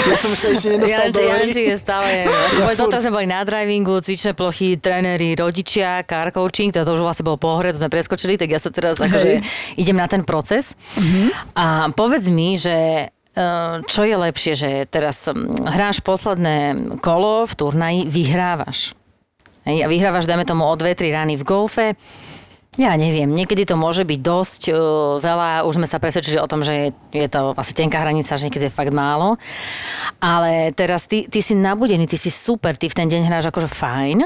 [0.08, 2.10] ja som sa ešte nedostal Janči, Janči je stále...
[2.56, 7.28] Ja doteraz sme boli na drivingu, cvičné plochy, tréneri, rodičia, car coaching, to už vlastne
[7.28, 9.44] bolo pohore, to sme preskočili, tak ja sa teraz akože
[9.82, 10.80] idem na ten proces.
[10.96, 11.28] Mm-hmm.
[11.60, 13.44] A povedz mi, že e,
[13.92, 15.28] čo je lepšie, že teraz
[15.68, 18.96] hráš posledné kolo v turnaji, vyhrávaš.
[19.70, 21.94] Hej, a vyhrávaš, dajme tomu, o 2-3 rány v golfe,
[22.80, 24.78] ja neviem, niekedy to môže byť dosť uh,
[25.20, 28.48] veľa, už sme sa presvedčili o tom, že je, je to vlastne tenká hranica, že
[28.48, 29.36] niekedy je fakt málo.
[30.24, 33.68] Ale teraz ty, ty si nabudený, ty si super, ty v ten deň hráš akože
[33.68, 34.18] fajn.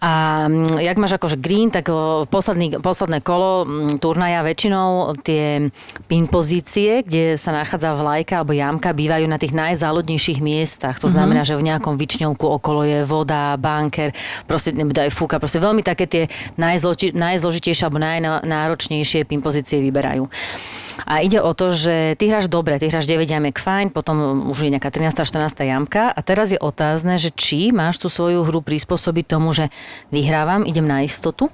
[0.00, 0.12] A
[0.48, 5.68] um, jak máš akože green, tak uh, posledný, posledné kolo um, turnaja väčšinou tie
[6.08, 10.96] pin pozície, kde sa nachádza vlajka alebo jamka, bývajú na tých najzáľudnejších miestach.
[11.04, 11.60] To znamená, mm-hmm.
[11.60, 14.16] že v nejakom vyčňovku okolo je voda, banker,
[14.48, 16.22] proste aj fúka, proste veľmi také tie
[16.56, 20.30] najzloži, najzložitejšie alebo najnáročnejšie pin pozície vyberajú.
[21.02, 24.68] A ide o to, že ty hráš dobre, ty hráš 9 jamek fajn, potom už
[24.68, 25.26] je nejaká 13.
[25.26, 25.66] 14.
[25.66, 29.72] jamka a teraz je otázne, že či máš tú svoju hru prispôsobiť tomu, že
[30.14, 31.50] vyhrávam, idem na istotu,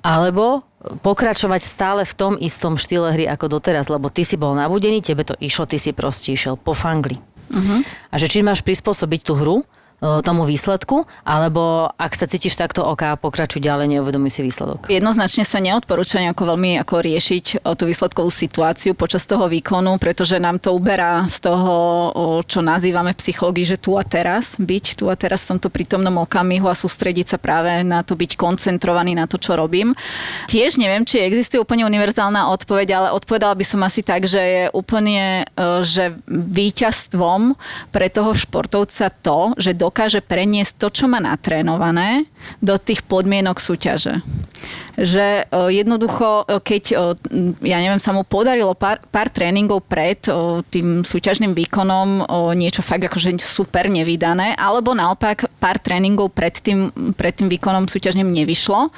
[0.00, 0.64] alebo
[1.02, 5.26] pokračovať stále v tom istom štýle hry ako doteraz, lebo ty si bol nabudený, tebe
[5.26, 7.18] to išlo, ty si proste išiel po fangli.
[7.50, 7.82] Uh-huh.
[8.10, 9.56] A že či máš prispôsobiť tú hru
[10.00, 14.92] tomu výsledku, alebo ak sa cítiš takto oká, pokračuj ďalej, neuvedomí si výsledok.
[14.92, 20.60] Jednoznačne sa neodporúča nejako veľmi ako riešiť tú výsledkovú situáciu počas toho výkonu, pretože nám
[20.60, 21.74] to uberá z toho,
[22.44, 26.68] čo nazývame psychológii, že tu a teraz, byť tu a teraz v tomto prítomnom okamihu
[26.68, 29.96] a sústrediť sa práve na to byť koncentrovaný na to, čo robím.
[30.44, 34.64] Tiež neviem, či existuje úplne univerzálna odpoveď, ale odpovedala by som asi tak, že je
[34.76, 35.48] úplne,
[35.80, 37.56] že víťazstvom
[37.96, 42.26] pre toho športovca to, že do dokáže preniesť to, čo má natrénované,
[42.62, 44.20] do tých podmienok súťaže.
[44.96, 46.84] Že jednoducho, keď,
[47.60, 50.16] ja neviem, sa mu podarilo pár, pár tréningov pred
[50.72, 52.24] tým súťažným výkonom
[52.56, 58.24] niečo fakt akože super nevydané, alebo naopak pár tréningov pred tým, pred tým výkonom súťažným
[58.24, 58.88] nevyšlo,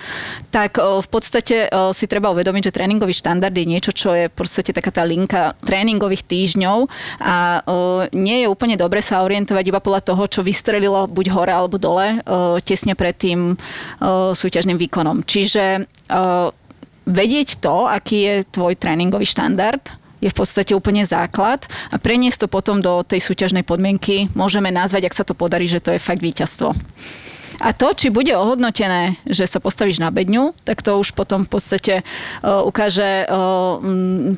[0.55, 4.71] tak v podstate si treba uvedomiť, že tréningový štandard je niečo, čo je v podstate
[4.71, 6.87] taká tá linka tréningových týždňov
[7.19, 7.67] a
[8.15, 12.23] nie je úplne dobre sa orientovať iba podľa toho, čo vystrelilo buď hore alebo dole
[12.63, 13.38] tesne pred tým
[14.35, 15.27] súťažným výkonom.
[15.27, 15.87] Čiže
[17.09, 19.81] vedieť to, aký je tvoj tréningový štandard,
[20.19, 25.07] je v podstate úplne základ a preniesť to potom do tej súťažnej podmienky môžeme nazvať,
[25.07, 26.75] ak sa to podarí, že to je fakt víťazstvo.
[27.59, 31.51] A to, či bude ohodnotené, že sa postavíš na bedňu, tak to už potom v
[31.51, 33.83] podstate uh, ukáže uh,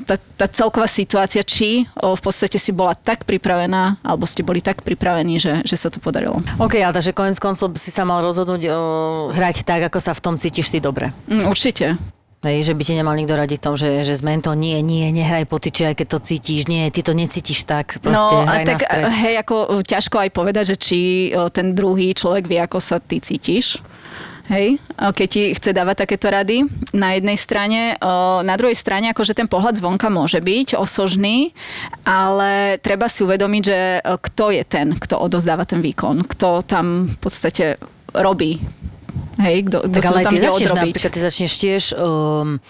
[0.08, 4.64] tá, tá celková situácia, či uh, v podstate si bola tak pripravená, alebo ste boli
[4.64, 6.40] tak pripravení, že, že sa to podarilo.
[6.56, 8.74] OK, ale takže konec koncov si sa mal rozhodnúť uh,
[9.36, 11.12] hrať tak, ako sa v tom cítiš ty dobre.
[11.28, 12.00] Mm, určite.
[12.41, 15.45] Hej, že by ti nemal nikto radiť tom, že, že zmen to, nie, nie, nehraj
[15.45, 18.80] potiče, aj keď to cítiš, nie, ty to necítiš tak, proste no, hraj a tak,
[18.80, 20.99] na hej, ako ťažko aj povedať, že či
[21.36, 23.84] o, ten druhý človek vie, ako sa ty cítiš.
[24.49, 26.64] Hej, o, keď ti chce dávať takéto rady
[26.97, 28.01] na jednej strane.
[28.41, 31.53] Na druhej strane, akože ten pohľad zvonka môže byť osožný,
[32.09, 37.18] ale treba si uvedomiť, že kto je ten, kto odozdáva ten výkon, kto tam v
[37.20, 37.76] podstate
[38.16, 38.64] robí
[39.40, 40.92] Hej, kto, kto Tak ale tam ty začneš, odrobiť.
[40.92, 42.61] napríklad, ty začneš tiež, um,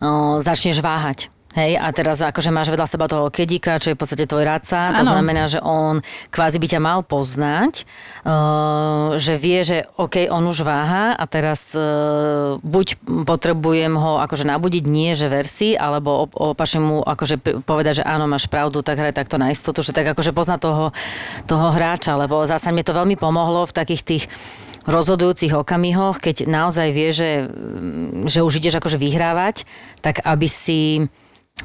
[0.00, 1.32] uh, začneš váhať.
[1.52, 4.96] Hej, a teraz akože máš vedľa seba toho kedika, čo je v podstate tvoj radca.
[4.96, 5.12] To Áno.
[5.12, 6.00] znamená, že on
[6.32, 7.84] kvázi by ťa mal poznať,
[8.24, 12.96] uh, že vie, že OK, on už váha a teraz uh, buď
[13.28, 17.36] potrebujem ho akože nabudiť, nie že versi, alebo op- opačne mu akože
[17.68, 20.88] povedať, že áno, máš pravdu, tak hraj takto na istotu, že tak akože pozná toho,
[21.44, 24.24] toho hráča, lebo zasa mne to veľmi pomohlo v takých tých
[24.86, 27.30] rozhodujúcich okamihoch, keď naozaj vie, že,
[28.26, 29.66] že už ideš akože vyhrávať,
[30.02, 31.06] tak aby si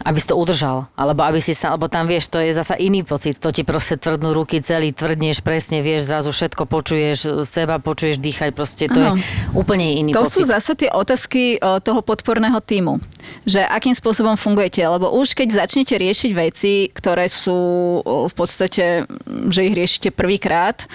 [0.05, 3.01] aby si to udržal, alebo aby si sa, lebo tam vieš, to je zasa iný
[3.01, 8.21] pocit, to ti proste tvrdnú ruky celý, tvrdneš, presne vieš, zrazu všetko počuješ, seba počuješ
[8.21, 9.17] dýchať, proste to Áno.
[9.17, 9.25] je
[9.57, 10.37] úplne iný To pocit.
[10.37, 13.01] sú zase tie otázky o, toho podporného týmu.
[13.49, 14.85] Že akým spôsobom fungujete.
[14.85, 17.57] Lebo už keď začnete riešiť veci, ktoré sú
[18.05, 19.09] o, v podstate,
[19.49, 20.85] že ich riešite prvýkrát,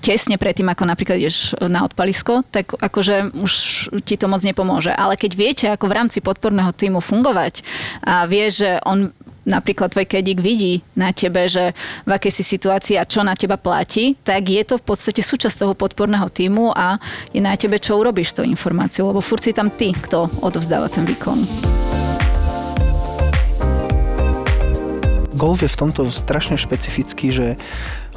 [0.00, 3.52] tesne predtým, ako napríklad ideš na odpalisko, tak akože už
[4.06, 4.94] ti to moc nepomôže.
[4.94, 7.66] Ale keď viete, ako v rámci podporného týmu fungovať
[8.06, 9.10] a vie, že on
[9.44, 11.76] napríklad tvoj kedík vidí na tebe, že
[12.08, 15.68] v akej si situácii a čo na teba platí, tak je to v podstate súčasť
[15.68, 16.96] toho podporného týmu a
[17.30, 20.88] je na tebe, čo urobíš s tou informáciou, lebo furt si tam ty, kto odovzdáva
[20.88, 21.93] ten výkon.
[25.34, 27.46] Golf je v tomto strašne špecifický, že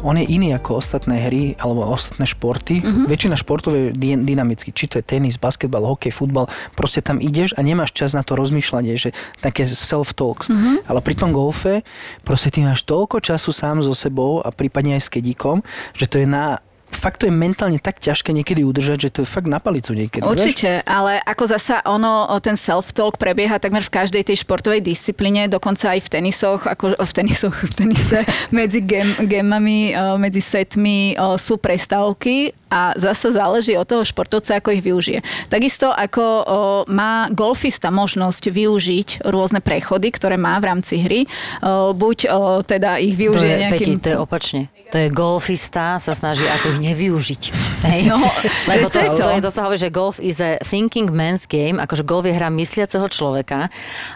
[0.06, 2.86] on je iný ako ostatné hry alebo ostatné športy.
[2.86, 3.10] Uh-huh.
[3.10, 4.70] Väčšina športov je dy- dynamický.
[4.70, 6.46] Či to je tenis, basketbal, hokej, futbal.
[6.78, 10.54] Proste tam ideš a nemáš čas na to rozmýšľanie, že také self-talks.
[10.54, 10.78] Uh-huh.
[10.86, 11.82] Ale pri tom golfe
[12.22, 15.66] proste ty máš toľko času sám so sebou a prípadne aj s kedíkom,
[15.98, 16.62] že to je na
[16.92, 20.26] fakt to je mentálne tak ťažké niekedy udržať, že to je fakt na palicu niekedy.
[20.26, 20.34] vieš?
[20.34, 25.94] Určite, ale ako zasa ono, ten self-talk prebieha takmer v každej tej športovej disciplíne, dokonca
[25.94, 28.20] aj v tenisoch, ako v tenisoch, v tenise,
[28.50, 34.84] medzi gem, gemami, medzi setmi sú prestávky a zase záleží od toho športovca, ako ich
[34.84, 35.20] využije.
[35.48, 36.44] Takisto ako o,
[36.92, 41.22] má golfista možnosť využiť rôzne prechody, ktoré má v rámci hry,
[41.64, 43.96] o, buď o, teda ich to využije je, nejakým...
[43.98, 44.62] Peti, to je opačne.
[44.92, 47.44] To je golfista, sa snaží ako ich nevyužiť.
[47.92, 48.02] Hej?
[48.12, 48.20] No,
[48.72, 49.24] Lebo to, to je to.
[49.24, 52.36] to, je, to sa hovorí, že golf is a thinking man's game, akože golf je
[52.36, 53.72] hra mysliaceho človeka.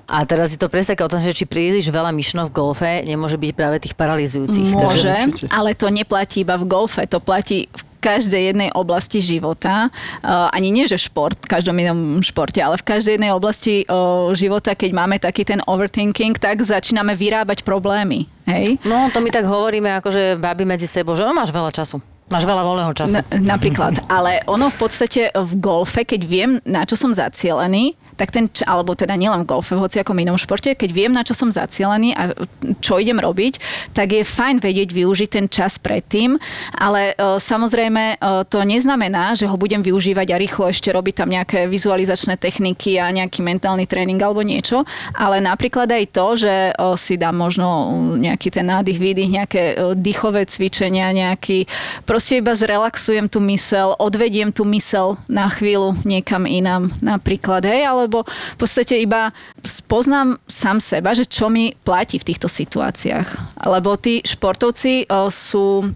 [0.07, 3.39] A teraz je to presne taká otázka, že či príliš veľa myšnov v golfe nemôže
[3.39, 4.67] byť práve tých paralizujúcich.
[4.75, 5.47] Môže, určite.
[5.51, 10.73] ale to neplatí iba v golfe, to platí v každej jednej oblasti života, uh, ani
[10.73, 14.91] nie že šport, v každom inom športe, ale v každej jednej oblasti uh, života, keď
[14.91, 18.25] máme taký ten overthinking, tak začíname vyrábať problémy.
[18.49, 18.81] Hej?
[18.81, 22.01] No, to my tak hovoríme, akože babi medzi sebou, že no, máš veľa času.
[22.31, 23.19] Máš veľa voľného času.
[23.19, 23.23] Na,
[23.55, 24.07] napríklad.
[24.07, 28.93] Ale ono v podstate v golfe, keď viem, na čo som zacielený, tak ten, alebo
[28.93, 32.37] teda nielen v golfe, v hociakom inom športe, keď viem, na čo som zacielený a
[32.77, 33.57] čo idem robiť,
[33.97, 36.37] tak je fajn vedieť využiť ten čas predtým,
[36.77, 38.15] ale e, samozrejme e,
[38.45, 43.09] to neznamená, že ho budem využívať a rýchlo ešte robiť tam nejaké vizualizačné techniky a
[43.09, 44.85] nejaký mentálny tréning alebo niečo,
[45.17, 47.89] ale napríklad aj to, že e, si dám možno
[48.21, 49.63] nejaký ten nádych, výdych, nejaké
[49.97, 51.65] dýchové cvičenia, nejaký,
[52.05, 58.27] proste iba zrelaxujem tú mysel, odvediem tú mysel na chvíľu niekam inám napríklad, hej, alebo
[58.27, 59.31] v podstate iba
[59.63, 63.55] spoznám sám seba, že čo mi platí v týchto situáciách.
[63.63, 65.87] Lebo tí športovci o, sú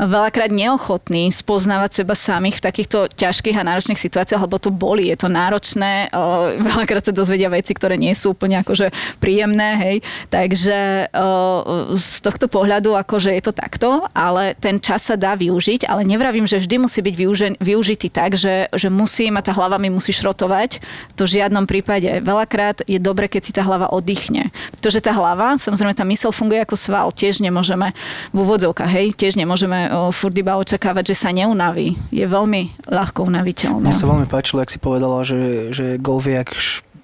[0.00, 5.20] veľakrát neochotní spoznávať seba samých v takýchto ťažkých a náročných situáciách, lebo to boli, je
[5.20, 8.88] to náročné, o, veľakrát sa dozvedia veci, ktoré nie sú úplne akože
[9.20, 9.96] príjemné, hej.
[10.32, 15.84] Takže o, z tohto pohľadu akože je to takto, ale ten čas sa dá využiť,
[15.84, 17.14] ale nevravím, že vždy musí byť
[17.60, 20.78] využitý tak, že, že musí a tá hlava mi musí šrotovať.
[21.18, 22.22] To v žiadnom prípade.
[22.22, 24.54] Veľakrát je dobre, keď si tá hlava oddychne.
[24.78, 27.10] Pretože tá hlava, samozrejme tá mysel funguje ako sval.
[27.10, 27.90] Tiež nemôžeme
[28.30, 31.98] v úvodzovkách, hej, tiež nemôžeme o, furt iba očakávať, že sa neunaví.
[32.14, 33.90] Je veľmi ľahko unaviteľná.
[33.90, 36.54] Mne sa veľmi páčilo, ak si povedala, že, že golf je jak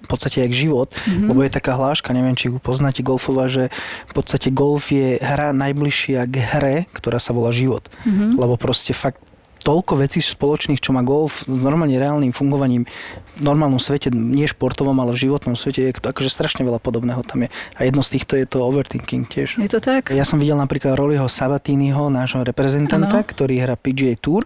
[0.05, 1.33] v podstate jak život, mm-hmm.
[1.33, 3.73] lebo je taká hláška, neviem, či ju poznáte golfová, že
[4.05, 7.89] v podstate golf je hra najbližšia k hre, ktorá sa volá život.
[8.05, 8.37] Mm-hmm.
[8.37, 9.17] Lebo proste fakt
[9.65, 12.85] toľko vecí spoločných, čo má golf s normálne reálnym fungovaním
[13.35, 17.25] v normálnom svete, nie športovom, ale v životnom svete, je to akože strašne veľa podobného
[17.25, 17.49] tam je.
[17.81, 19.57] A jedno z týchto je to overthinking tiež.
[19.57, 20.13] Je to tak?
[20.13, 23.27] Ja som videl napríklad Rollyho Sabatiniho, nášho reprezentanta, ano.
[23.27, 24.45] ktorý hrá PGA Tour.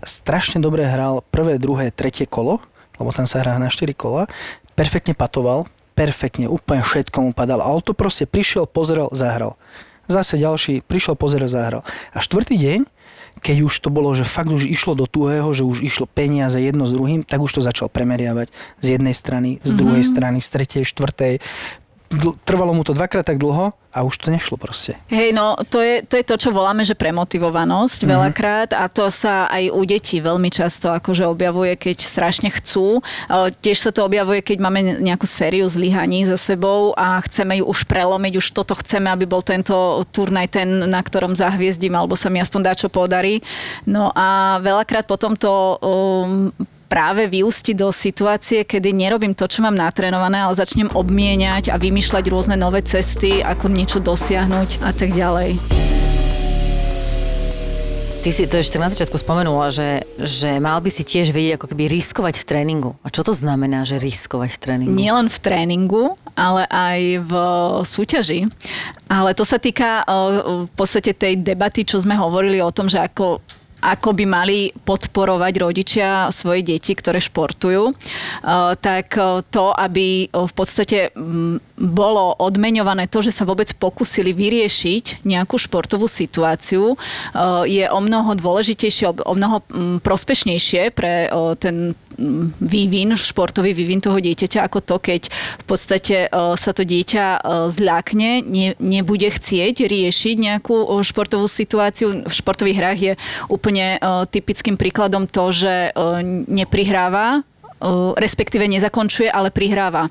[0.00, 2.64] Strašne dobre hral prvé, druhé, tretie kolo,
[2.96, 4.24] lebo tam sa hrá na 4 kola.
[4.74, 7.62] Perfektne patoval, perfektne, úplne všetko mu padalo.
[7.62, 9.54] Ale to proste prišiel, pozrel, zahral.
[10.10, 11.86] Zase ďalší, prišiel, pozrel, zahral.
[12.12, 12.80] A štvrtý deň
[13.40, 16.86] keď už to bolo, že fakt už išlo do tuhého, že už išlo peniaze jedno
[16.86, 18.48] s druhým, tak už to začal premeriavať
[18.80, 20.14] z jednej strany, z druhej mm-hmm.
[20.14, 21.34] strany, z tretej, štvrtej.
[22.44, 24.98] Trvalo mu to dvakrát tak dlho, a už to nešlo proste.
[25.06, 28.10] Hej, no to je, to je to, čo voláme, že premotivovanosť mm-hmm.
[28.10, 32.98] veľakrát a to sa aj u detí veľmi často akože objavuje, keď strašne chcú.
[33.62, 37.86] Tiež sa to objavuje, keď máme nejakú sériu zlyhaní za sebou a chceme ju už
[37.86, 42.42] prelomiť, už toto chceme, aby bol tento turnaj ten, na ktorom zahviezdím, alebo sa mi
[42.42, 43.46] aspoň dá čo podarí.
[43.86, 46.50] No a veľakrát potom to um,
[46.86, 52.24] práve vyústi do situácie, kedy nerobím to, čo mám natrénované, ale začnem obmieniať a vymýšľať
[52.30, 55.56] rôzne nové cesty, ako niečo dosiahnuť a tak ďalej.
[58.24, 61.76] Ty si to ešte na začiatku spomenula, že, že mal by si tiež vedieť ako
[61.76, 62.90] keby riskovať v tréningu.
[63.04, 64.96] A čo to znamená, že riskovať v tréningu?
[64.96, 67.32] Nielen v tréningu, ale aj v
[67.84, 68.48] súťaži.
[69.12, 70.08] Ale to sa týka
[70.64, 73.44] v podstate tej debaty, čo sme hovorili o tom, že ako
[73.84, 80.28] ako by mali podporovať rodičia svoje deti, ktoré športujú, eh, tak eh, to, aby eh,
[80.32, 86.94] v podstate mm, bolo odmeňované to, že sa vôbec pokusili vyriešiť nejakú športovú situáciu,
[87.66, 91.26] je o mnoho dôležitejšie, o mnoho mm, prospešnejšie pre
[91.58, 97.42] ten mm, vývin, športový vývin toho dieťaťa, ako to, keď v podstate sa to dieťa
[97.74, 102.22] zľakne, ne, nebude chcieť riešiť nejakú športovú situáciu.
[102.22, 103.12] V športových hrách je
[103.50, 107.42] úplne úplne uh, typickým príkladom to, že uh, neprihráva
[108.16, 110.08] respektíve nezakončuje, ale prihráva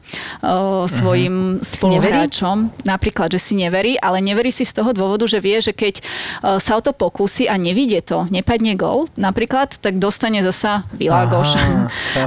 [0.87, 1.65] svojim uh-huh.
[1.65, 2.69] spoluhráčom.
[2.85, 6.03] Napríklad, že si neverí, ale neverí si z toho dôvodu, že vie, že keď
[6.59, 11.57] sa o to pokusí a nevidie to, nepadne gol napríklad, tak dostane zasa világoš.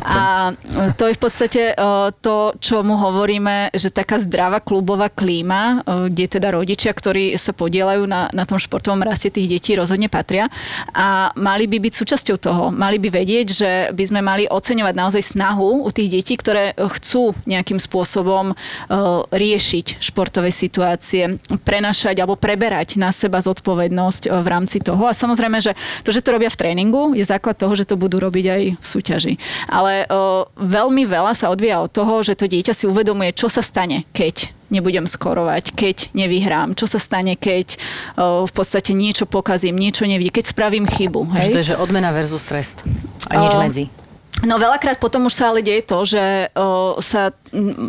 [0.02, 0.52] a
[0.98, 1.62] to je v podstate
[2.20, 8.08] to, čo mu hovoríme, že taká zdravá klubová klíma, kde teda rodičia, ktorí sa podielajú
[8.08, 10.50] na, na tom športovom raste tých detí, rozhodne patria
[10.92, 12.64] a mali by byť súčasťou toho.
[12.74, 17.34] Mali by vedieť, že by sme mali oceňovať naozaj snahu u tých detí, ktoré chcú
[17.50, 18.56] nejakým spôsobom uh,
[19.34, 25.10] riešiť športové situácie, prenašať alebo preberať na seba zodpovednosť uh, v rámci toho.
[25.10, 25.74] A samozrejme, že
[26.06, 28.86] to, že to robia v tréningu, je základ toho, že to budú robiť aj v
[28.86, 29.34] súťaži.
[29.66, 30.06] Ale
[30.56, 34.52] veľmi veľa sa odvíja od toho, že to dieťa si uvedomuje, čo sa stane, keď
[34.70, 37.78] nebudem skorovať, keď nevyhrám, čo sa stane, keď
[38.18, 41.22] o, v podstate niečo pokazím, niečo nevidím, keď spravím chybu.
[41.38, 41.54] Hej?
[41.54, 42.82] to je, že odmena versus trest
[43.30, 43.84] a nič o, medzi.
[44.44, 47.32] No veľakrát potom už sa ale deje to, že o, sa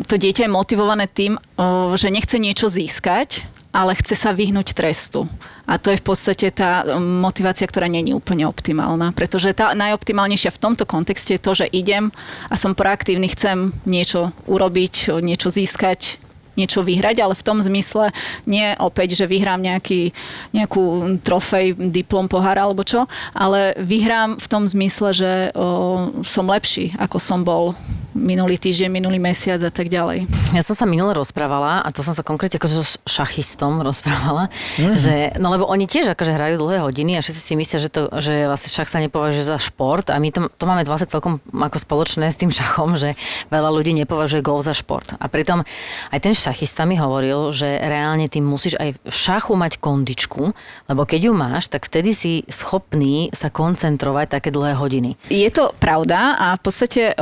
[0.07, 3.43] to dieťa je motivované tým, o, že nechce niečo získať,
[3.75, 5.27] ale chce sa vyhnúť trestu.
[5.67, 9.11] A to je v podstate tá motivácia, ktorá je úplne optimálna.
[9.11, 12.15] Pretože tá najoptimálnejšia v tomto kontexte je to, že idem
[12.47, 16.23] a som proaktívny, chcem niečo urobiť, niečo získať,
[16.57, 18.09] niečo vyhrať, ale v tom zmysle
[18.49, 20.11] nie opäť, že vyhrám nejaký,
[20.51, 23.05] nejakú trofej, diplom, pohár alebo čo,
[23.37, 27.77] ale vyhrám v tom zmysle, že o, som lepší, ako som bol
[28.17, 30.25] minulý týždeň, minulý mesiac a tak ďalej.
[30.57, 34.97] Ja som sa minule rozprávala a to som sa konkrétne akože s šachistom rozprávala, mm-hmm.
[34.97, 38.09] že, no lebo oni tiež akože hrajú dlhé hodiny a všetci si myslia, že, to,
[38.17, 41.77] že vlastne šach sa nepovažuje za šport a my to, to máme vlastne celkom ako
[41.77, 43.13] spoločné s tým šachom, že
[43.53, 45.13] veľa ľudí nepovažuje gol za šport.
[45.21, 45.61] A pritom
[46.09, 50.57] aj ten šachista mi hovoril, že reálne ty musíš aj v šachu mať kondičku,
[50.89, 55.19] lebo keď ju máš, tak vtedy si schopný sa koncentrovať také dlhé hodiny.
[55.29, 57.13] Je to pravda a v podstate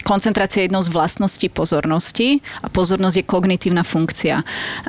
[0.00, 4.40] koncentrácia je jednou z vlastností pozornosti a pozornosť je kognitívna funkcia.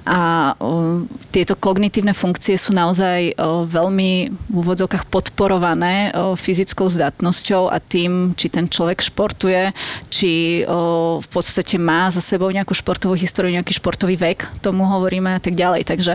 [0.08, 0.20] A
[0.58, 7.78] o, tieto kognitívne funkcie sú naozaj o, veľmi v úvodzovkách podporované o, fyzickou zdatnosťou a
[7.84, 9.76] tým, či ten človek športuje,
[10.08, 15.36] či o, v podstate má za sebou nejakú športovú históriu, nejaký športový vek, tomu hovoríme
[15.36, 15.84] a tak ďalej.
[15.84, 16.14] Takže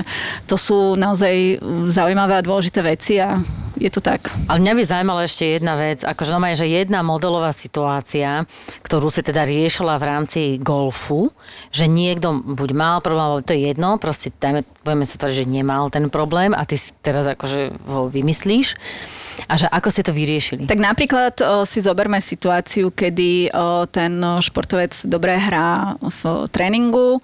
[0.48, 1.60] to sú naozaj
[1.92, 3.38] zaujímavé a dôležité veci a
[3.78, 4.28] je to tak.
[4.50, 8.44] Ale mňa by zaujímala ešte jedna vec, akože no že jedna modelová situácia,
[8.82, 11.30] ktorú si teda riešila v rámci golfu,
[11.70, 15.46] že niekto buď mal problém, alebo to je jedno, proste dajme, budeme sa tvrdiť, že
[15.46, 18.74] nemal ten problém a ty si teraz akože ho vymyslíš
[19.46, 20.66] A že ako ste to vyriešili?
[20.66, 27.20] Tak napríklad o, si zoberme situáciu, kedy o, ten športovec dobre hrá v tréningu, o,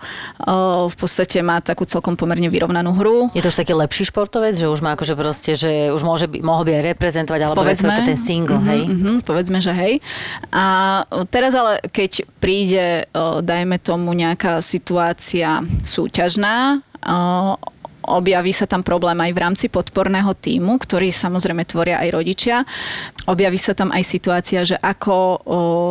[0.86, 3.18] v podstate má takú celkom pomerne vyrovnanú hru.
[3.34, 6.38] Je to už taký lepší športovec, že už má akože proste, že už môže by,
[6.44, 8.82] mohol by aj reprezentovať, alebo povedzme, to ten single, mm-hmm, hej?
[8.86, 9.94] Mm-hmm, povedzme, že hej.
[10.54, 10.64] A
[11.32, 13.10] teraz ale, keď príde,
[13.42, 16.84] dajme tomu nejaká situácia súťažná,
[18.08, 22.56] objaví sa tam problém aj v rámci podporného týmu, ktorý samozrejme tvoria aj rodičia.
[23.28, 25.28] Objaví sa tam aj situácia, že ako o,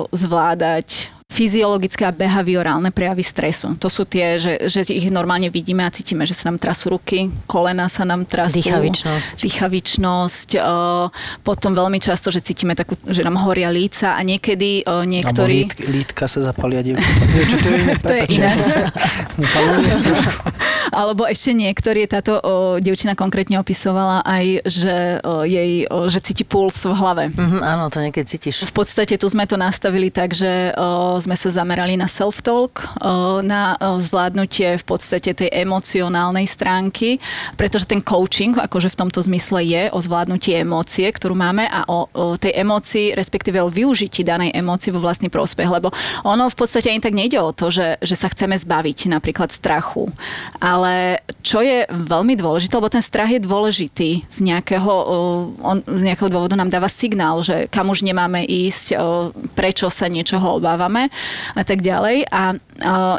[0.10, 3.74] zvládať fyziologické a behaviorálne prejavy stresu.
[3.82, 7.32] To sú tie, že, že ich normálne vidíme a cítime, že sa nám trasú ruky,
[7.50, 8.62] kolena sa nám trasú.
[8.62, 9.42] Dýchavičnosť.
[9.42, 10.50] Dýchavičnosť.
[10.62, 11.10] O,
[11.42, 15.68] potom veľmi často, že cítime takú, že nám horia líca a niekedy o, niektorí...
[15.68, 17.26] Alebo lít, lítka sa zapalia dievčatá.
[17.52, 17.94] Čo to je iné?
[17.98, 18.50] To je iné.
[20.94, 24.96] Alebo ešte niektorí, táto o, dievčina konkrétne opisovala aj, že
[25.26, 27.24] o, jej, o, že cíti puls v hlave.
[27.34, 28.70] Mhm, áno, to niekedy cítiš.
[28.70, 33.42] V podstate tu sme to nastavili tak, že o, sme sa zamerali na self-talk, o,
[33.42, 37.18] na o, zvládnutie v podstate tej emocionálnej stránky,
[37.58, 42.08] pretože ten coaching, akože v tomto zmysle je o zvládnutí emócie, ktorú máme a o,
[42.38, 45.90] tej emócii, respektíve o využití danej emócii vo vlastný prospech, lebo
[46.24, 50.10] ono v podstate ani tak nejde o to, že, že sa chceme zbaviť napríklad strachu.
[50.62, 55.18] Ale čo je veľmi dôležité, lebo ten strach je dôležitý z nejakého, o,
[55.60, 58.96] on, z nejakého dôvodu nám dáva signál, že kam už nemáme ísť,
[59.58, 61.03] prečo sa niečoho obávame
[61.58, 62.28] a tak ďalej.
[62.30, 62.56] A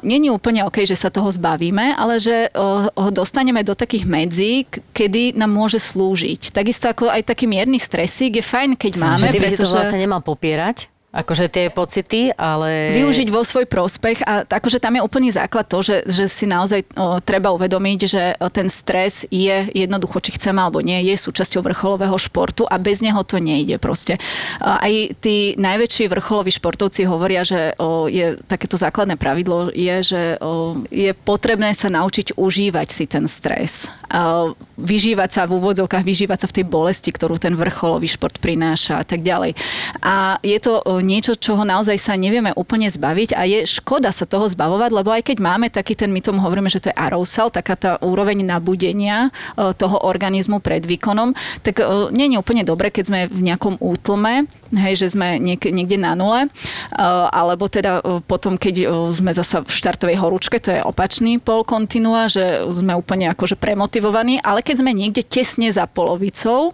[0.04, 5.34] není úplne OK, že sa toho zbavíme, ale že ho dostaneme do takých medzí, kedy
[5.34, 6.54] nám môže slúžiť.
[6.54, 9.66] Takisto ako aj taký mierny stresík je fajn, keď máme, že ty by si to
[9.66, 9.74] pretože...
[9.74, 12.90] vlastne nemal popierať, akože tie pocity, ale...
[12.98, 16.82] využiť vo svoj prospech a akože tam je úplný základ to, že, že si naozaj
[16.98, 22.18] o, treba uvedomiť, že ten stres je jednoducho, či chceme alebo nie, je súčasťou vrcholového
[22.18, 24.18] športu a bez neho to nejde proste.
[24.58, 24.90] Aj
[25.22, 31.14] tí najväčší vrcholoví športovci hovoria, že o, je takéto základné pravidlo je, že o, je
[31.14, 33.86] potrebné sa naučiť užívať si ten stres.
[34.10, 39.02] A vyžívať sa v úvodzovkách, vyžívať sa v tej bolesti, ktorú ten vrcholový šport prináša
[39.02, 39.54] a tak ďalej.
[40.02, 44.48] A je to niečo, čoho naozaj sa nevieme úplne zbaviť a je škoda sa toho
[44.48, 47.76] zbavovať, lebo aj keď máme taký ten, my tomu hovoríme, že to je arousal, taká
[47.76, 51.84] tá úroveň nabudenia o, toho organizmu pred výkonom, tak
[52.16, 56.16] nie je úplne dobre, keď sme v nejakom útlme, hej, že sme niek- niekde na
[56.16, 61.36] nule, o, alebo teda o, potom, keď sme zasa v štartovej horúčke, to je opačný
[61.36, 66.72] pol kontinua, že sme úplne akože premotivovaní, ale keď sme niekde tesne za polovicou,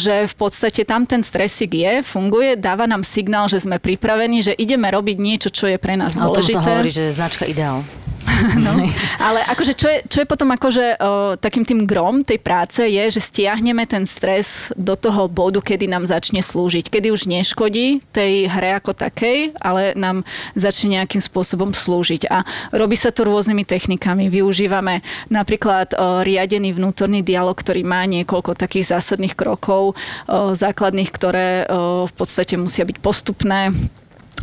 [0.00, 4.56] že v podstate tam ten stresik je, funguje, dáva nám signál, že sme pripravení, že
[4.56, 6.56] ideme robiť niečo, čo je pre nás dôležité.
[6.56, 7.84] sa hovorí, že je značka ideál.
[8.56, 8.72] No,
[9.20, 13.04] ale akože čo je, čo je potom akože o, takým tým grom tej práce je,
[13.12, 16.88] že stiahneme ten stres do toho bodu, kedy nám začne slúžiť.
[16.90, 22.28] Kedy už neškodí tej hre ako takej, ale nám začne nejakým spôsobom slúžiť.
[22.30, 22.42] A
[22.74, 24.28] robí sa to rôznymi technikami.
[24.32, 31.48] Využívame napríklad o, riadený vnútorný dialog, ktorý má niekoľko takých zásadných krokov o, základných, ktoré
[31.66, 33.74] o, v podstate musia byť postupné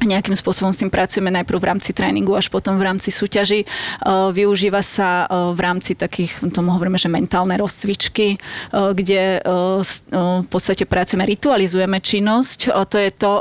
[0.01, 3.69] nejakým spôsobom s tým pracujeme najprv v rámci tréningu, až potom v rámci súťaži.
[4.01, 10.47] Uh, Využíva sa uh, v rámci takých, tomu hovoríme, že mentálne rozcvičky, uh, kde v
[10.47, 12.71] podstate pracujeme, ritualizujeme činnosť.
[12.71, 13.31] To je to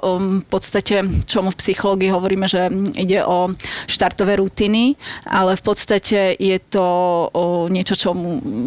[0.40, 3.53] v podstate, čomu v psychológii hovoríme, že ide o
[3.86, 4.96] štartové rutiny,
[5.28, 6.86] ale v podstate je to
[7.68, 8.11] niečo, čo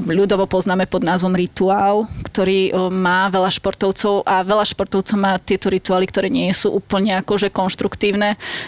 [0.07, 6.07] ľudovo poznáme pod názvom rituál, ktorý má veľa športovcov a veľa športovcov má tieto rituály,
[6.07, 7.84] ktoré nie sú úplne akože konštruktívne,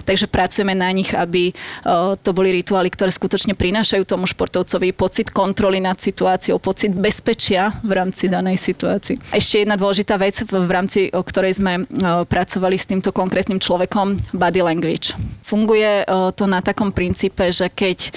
[0.06, 5.34] takže pracujeme na nich, aby uh, to boli rituály, ktoré skutočne prinášajú tomu športovcovi pocit
[5.34, 9.34] kontroly nad situáciou, pocit bezpečia v rámci danej situácii.
[9.34, 14.20] Ešte jedna dôležitá vec, v, rámci o ktorej sme uh, pracovali s týmto konkrétnym človekom,
[14.36, 15.18] body language.
[15.42, 18.10] Funguje uh, to na takom princípe, že keď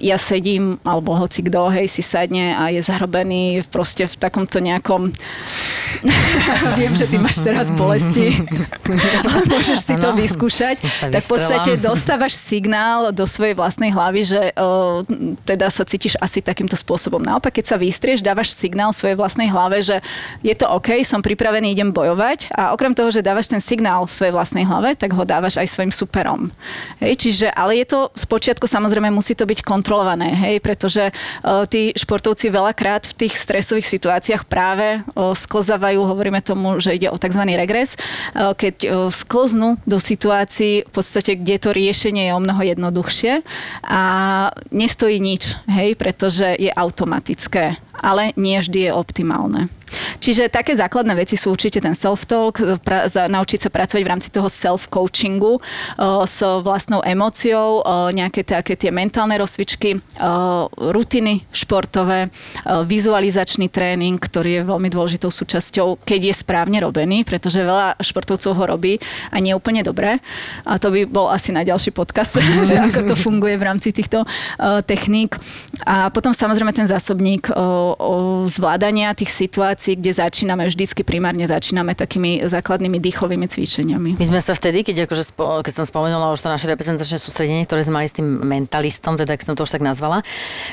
[0.00, 5.12] ja sedím, alebo hoci kto, hej, si sadne a je zahrobený proste v takomto nejakom...
[6.80, 8.34] Viem, že ty máš teraz bolesti,
[9.24, 10.13] ale môžeš si to.
[10.24, 10.76] vyskúšať.
[11.10, 15.02] Tak v podstate dostávaš signál do svojej vlastnej hlavy, že o,
[15.44, 17.20] teda sa cítiš asi takýmto spôsobom.
[17.20, 20.00] Naopak, keď sa vystrieš, dávaš signál svojej vlastnej hlave, že
[20.40, 24.34] je to OK, som pripravený, idem bojovať a okrem toho, že dávaš ten signál svojej
[24.34, 26.50] vlastnej hlave, tak ho dávaš aj svojim superom.
[27.02, 31.10] Hej, čiže, ale je to spočiatku samozrejme musí to byť kontrolované, hej, pretože
[31.44, 37.08] o, tí športovci veľakrát v tých stresových situáciách práve o, sklzávajú, hovoríme tomu, že ide
[37.10, 37.42] o tzv.
[37.54, 37.96] regres,
[38.34, 43.40] o, keď o, sklznú do situácií v podstate, kde to riešenie je o mnoho jednoduchšie
[43.88, 44.02] a
[44.68, 47.80] nestojí nič, hej, pretože je automatické.
[48.00, 49.70] Ale nie vždy je optimálne.
[50.18, 54.28] Čiže také základné veci sú určite ten self-talk, pra, za, naučiť sa pracovať v rámci
[54.30, 55.60] toho self-coachingu o,
[56.26, 60.00] s vlastnou emóciou, o, nejaké také tie mentálne rozcvičky, o,
[60.90, 67.62] rutiny športové, o, vizualizačný tréning, ktorý je veľmi dôležitou súčasťou, keď je správne robený, pretože
[67.62, 68.98] veľa športovcov ho robí
[69.30, 70.18] a nie úplne dobre.
[70.66, 72.38] A to by bol asi na ďalší podcast,
[72.68, 74.26] že ako to funguje v rámci týchto o,
[74.82, 75.38] techník.
[75.86, 77.93] A potom samozrejme ten zásobník o
[78.50, 84.10] zvládania tých situácií, kde začíname, vždycky primárne začíname takými základnými dýchovými cvičeniami.
[84.18, 87.86] My sme sa vtedy, keď, akože keď som spomenula už to naše reprezentačné sústredenie, ktoré
[87.86, 90.24] sme mali s tým mentalistom, teda keď som to už tak nazvala,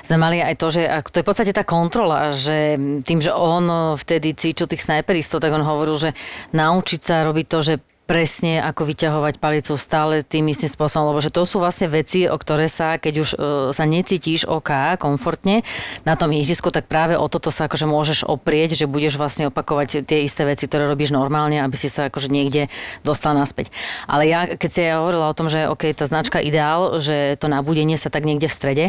[0.02, 3.96] sme mali aj to, že to je v podstate tá kontrola, že tým, že on
[3.98, 6.10] vtedy cvičil tých snajperistov, tak on hovoril, že
[6.56, 7.74] naučiť sa robiť to, že
[8.12, 12.36] presne ako vyťahovať palicu stále tým istým spôsobom, lebo že to sú vlastne veci, o
[12.36, 13.38] ktoré sa, keď už e,
[13.72, 15.64] sa necítiš OK, komfortne
[16.03, 20.03] na tom ihrisku, tak práve o toto sa akože môžeš oprieť, že budeš vlastne opakovať
[20.03, 22.68] tie isté veci, ktoré robíš normálne, aby si sa akože niekde
[23.07, 23.72] dostal naspäť.
[24.12, 27.47] Ale ja, keď si ja hovorila o tom, že OK, tá značka ideál, že to
[27.47, 28.86] nabudenie sa tak niekde v strede,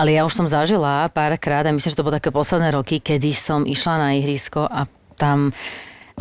[0.00, 3.36] ale ja už som zažila párkrát, a myslím, že to bolo také posledné roky, kedy
[3.36, 4.88] som išla na ihrisko a
[5.20, 5.52] tam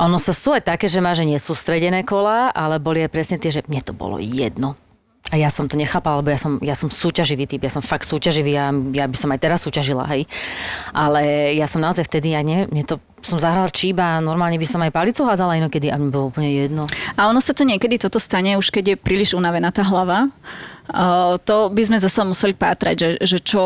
[0.02, 3.62] ono sa sú aj také, že máš nesústredené kola, ale boli aj presne tie, že
[3.70, 4.74] mne to bolo jedno.
[5.32, 8.04] A ja som to nechápala, lebo ja som, ja som súťaživý typ, ja som fakt
[8.04, 10.28] súťaživý a ja by som aj teraz súťažila, hej.
[10.92, 14.68] Ale ja som naozaj vtedy, ja ne, mne to som zahrala číba a normálne by
[14.68, 16.84] som aj palicu hádzala inokedy a mi bolo úplne jedno.
[17.16, 20.28] A ono sa to niekedy toto stane, už keď je príliš unavená tá hlava
[21.48, 23.62] to by sme zase museli pátrať, že, že čo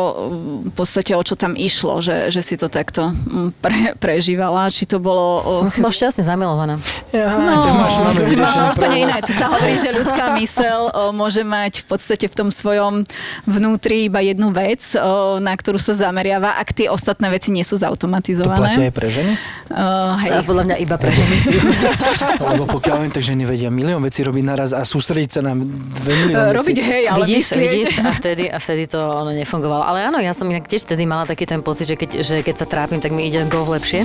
[0.66, 3.10] v podstate o čo tam išlo, že, že si to takto
[3.58, 5.42] pre, prežívala, či to bolo...
[5.66, 6.78] No, som bola šťastne zamilovaná.
[7.10, 9.18] Ja, no, máš, si mala úplne iné.
[9.26, 13.02] Tu sa hovorí, že ľudská mysel o, môže mať v podstate v tom svojom
[13.42, 17.74] vnútri iba jednu vec, o, na ktorú sa zameriava, ak tie ostatné veci nie sú
[17.74, 18.54] zautomatizované.
[18.54, 19.32] To platí aj pre ženy?
[19.66, 20.30] Uh, hej.
[20.30, 21.36] A podľa mňa iba pre ženy.
[22.54, 26.12] Lebo pokiaľ viem, tak ženy vedia milión vecí robiť naraz a sústrediť sa na dve
[26.22, 26.54] milión.
[26.54, 27.60] Robiť hej, ale vidíš, myslieť.
[27.64, 29.82] vidíš, a vtedy, a vtedy to ono nefungovalo.
[29.84, 32.54] Ale áno, ja som inak tiež vtedy mala taký ten pocit, že keď, že keď
[32.60, 34.04] sa trápim, tak mi ide golf lepšie.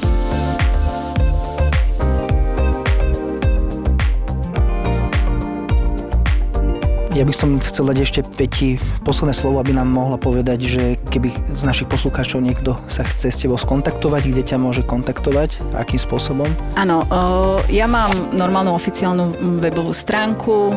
[7.21, 11.29] Ja by som chcel dať ešte Peti posledné slovo, aby nám mohla povedať, že keby
[11.53, 16.49] z našich poslucháčov niekto sa chce s tebou skontaktovať, kde ťa môže kontaktovať, akým spôsobom?
[16.73, 17.05] Áno,
[17.69, 20.73] ja mám normálnu oficiálnu webovú stránku,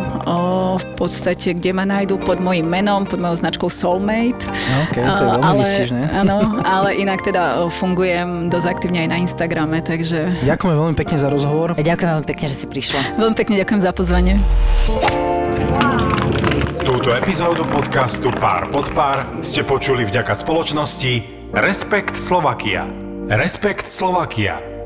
[0.76, 4.44] v podstate, kde ma nájdú pod mojim menom, pod mojou značkou Soulmate.
[4.84, 6.02] OK, to je veľmi ale, vystižné.
[6.12, 6.36] Áno,
[6.76, 10.44] ale inak teda fungujem dosť aktívne aj na Instagrame, takže...
[10.44, 11.72] Ďakujeme veľmi pekne za rozhovor.
[11.72, 13.16] A ďakujem veľmi pekne, že si prišla.
[13.16, 14.36] Veľmi pekne ďakujem za pozvanie.
[17.04, 21.12] Túto epizódu podcastu Pár pod pár ste počuli vďaka spoločnosti
[21.52, 22.88] Respekt Slovakia.
[23.28, 24.73] Respekt Slovakia.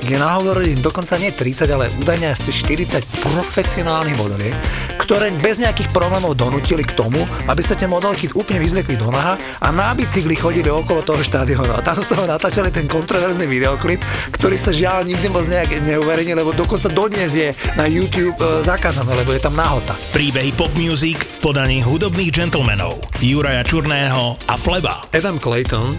[0.00, 4.56] kde nahovorili dokonca nie 30, ale údajne asi 40 profesionálnych modeliek,
[5.02, 9.36] ktoré bez nejakých problémov donútili k tomu, aby sa tie modelky úplne vyzliekli do naha
[9.60, 11.74] a na bicykli chodili okolo toho štadiónu.
[11.74, 14.00] A tam z toho natáčali ten kontroverzný videoklip,
[14.32, 19.12] ktorý sa žiaľ nikdy moc nejak neuverejnil, lebo dokonca dodnes je na YouTube e, zakázané,
[19.18, 19.92] lebo je tam nahota.
[20.14, 25.02] Príbehy pop music v podaní hudobných gentlemanov Juraja Čurného a Fleba.
[25.10, 25.98] Adam Clayton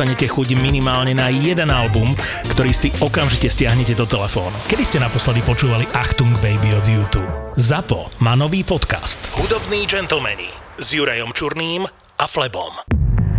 [0.01, 2.09] dostanete chuť minimálne na jeden album,
[2.49, 4.49] ktorý si okamžite stiahnete do telefónu.
[4.65, 7.29] Kedy ste naposledy počúvali Achtung Baby od YouTube?
[7.53, 10.49] ZAPO má nový podcast Hudobní gentlemani
[10.81, 11.85] s Jurajom Čurným
[12.17, 12.73] a Flebom.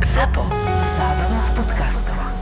[0.07, 0.47] ZAPO.
[0.95, 2.42] Zábrná v podcastovách.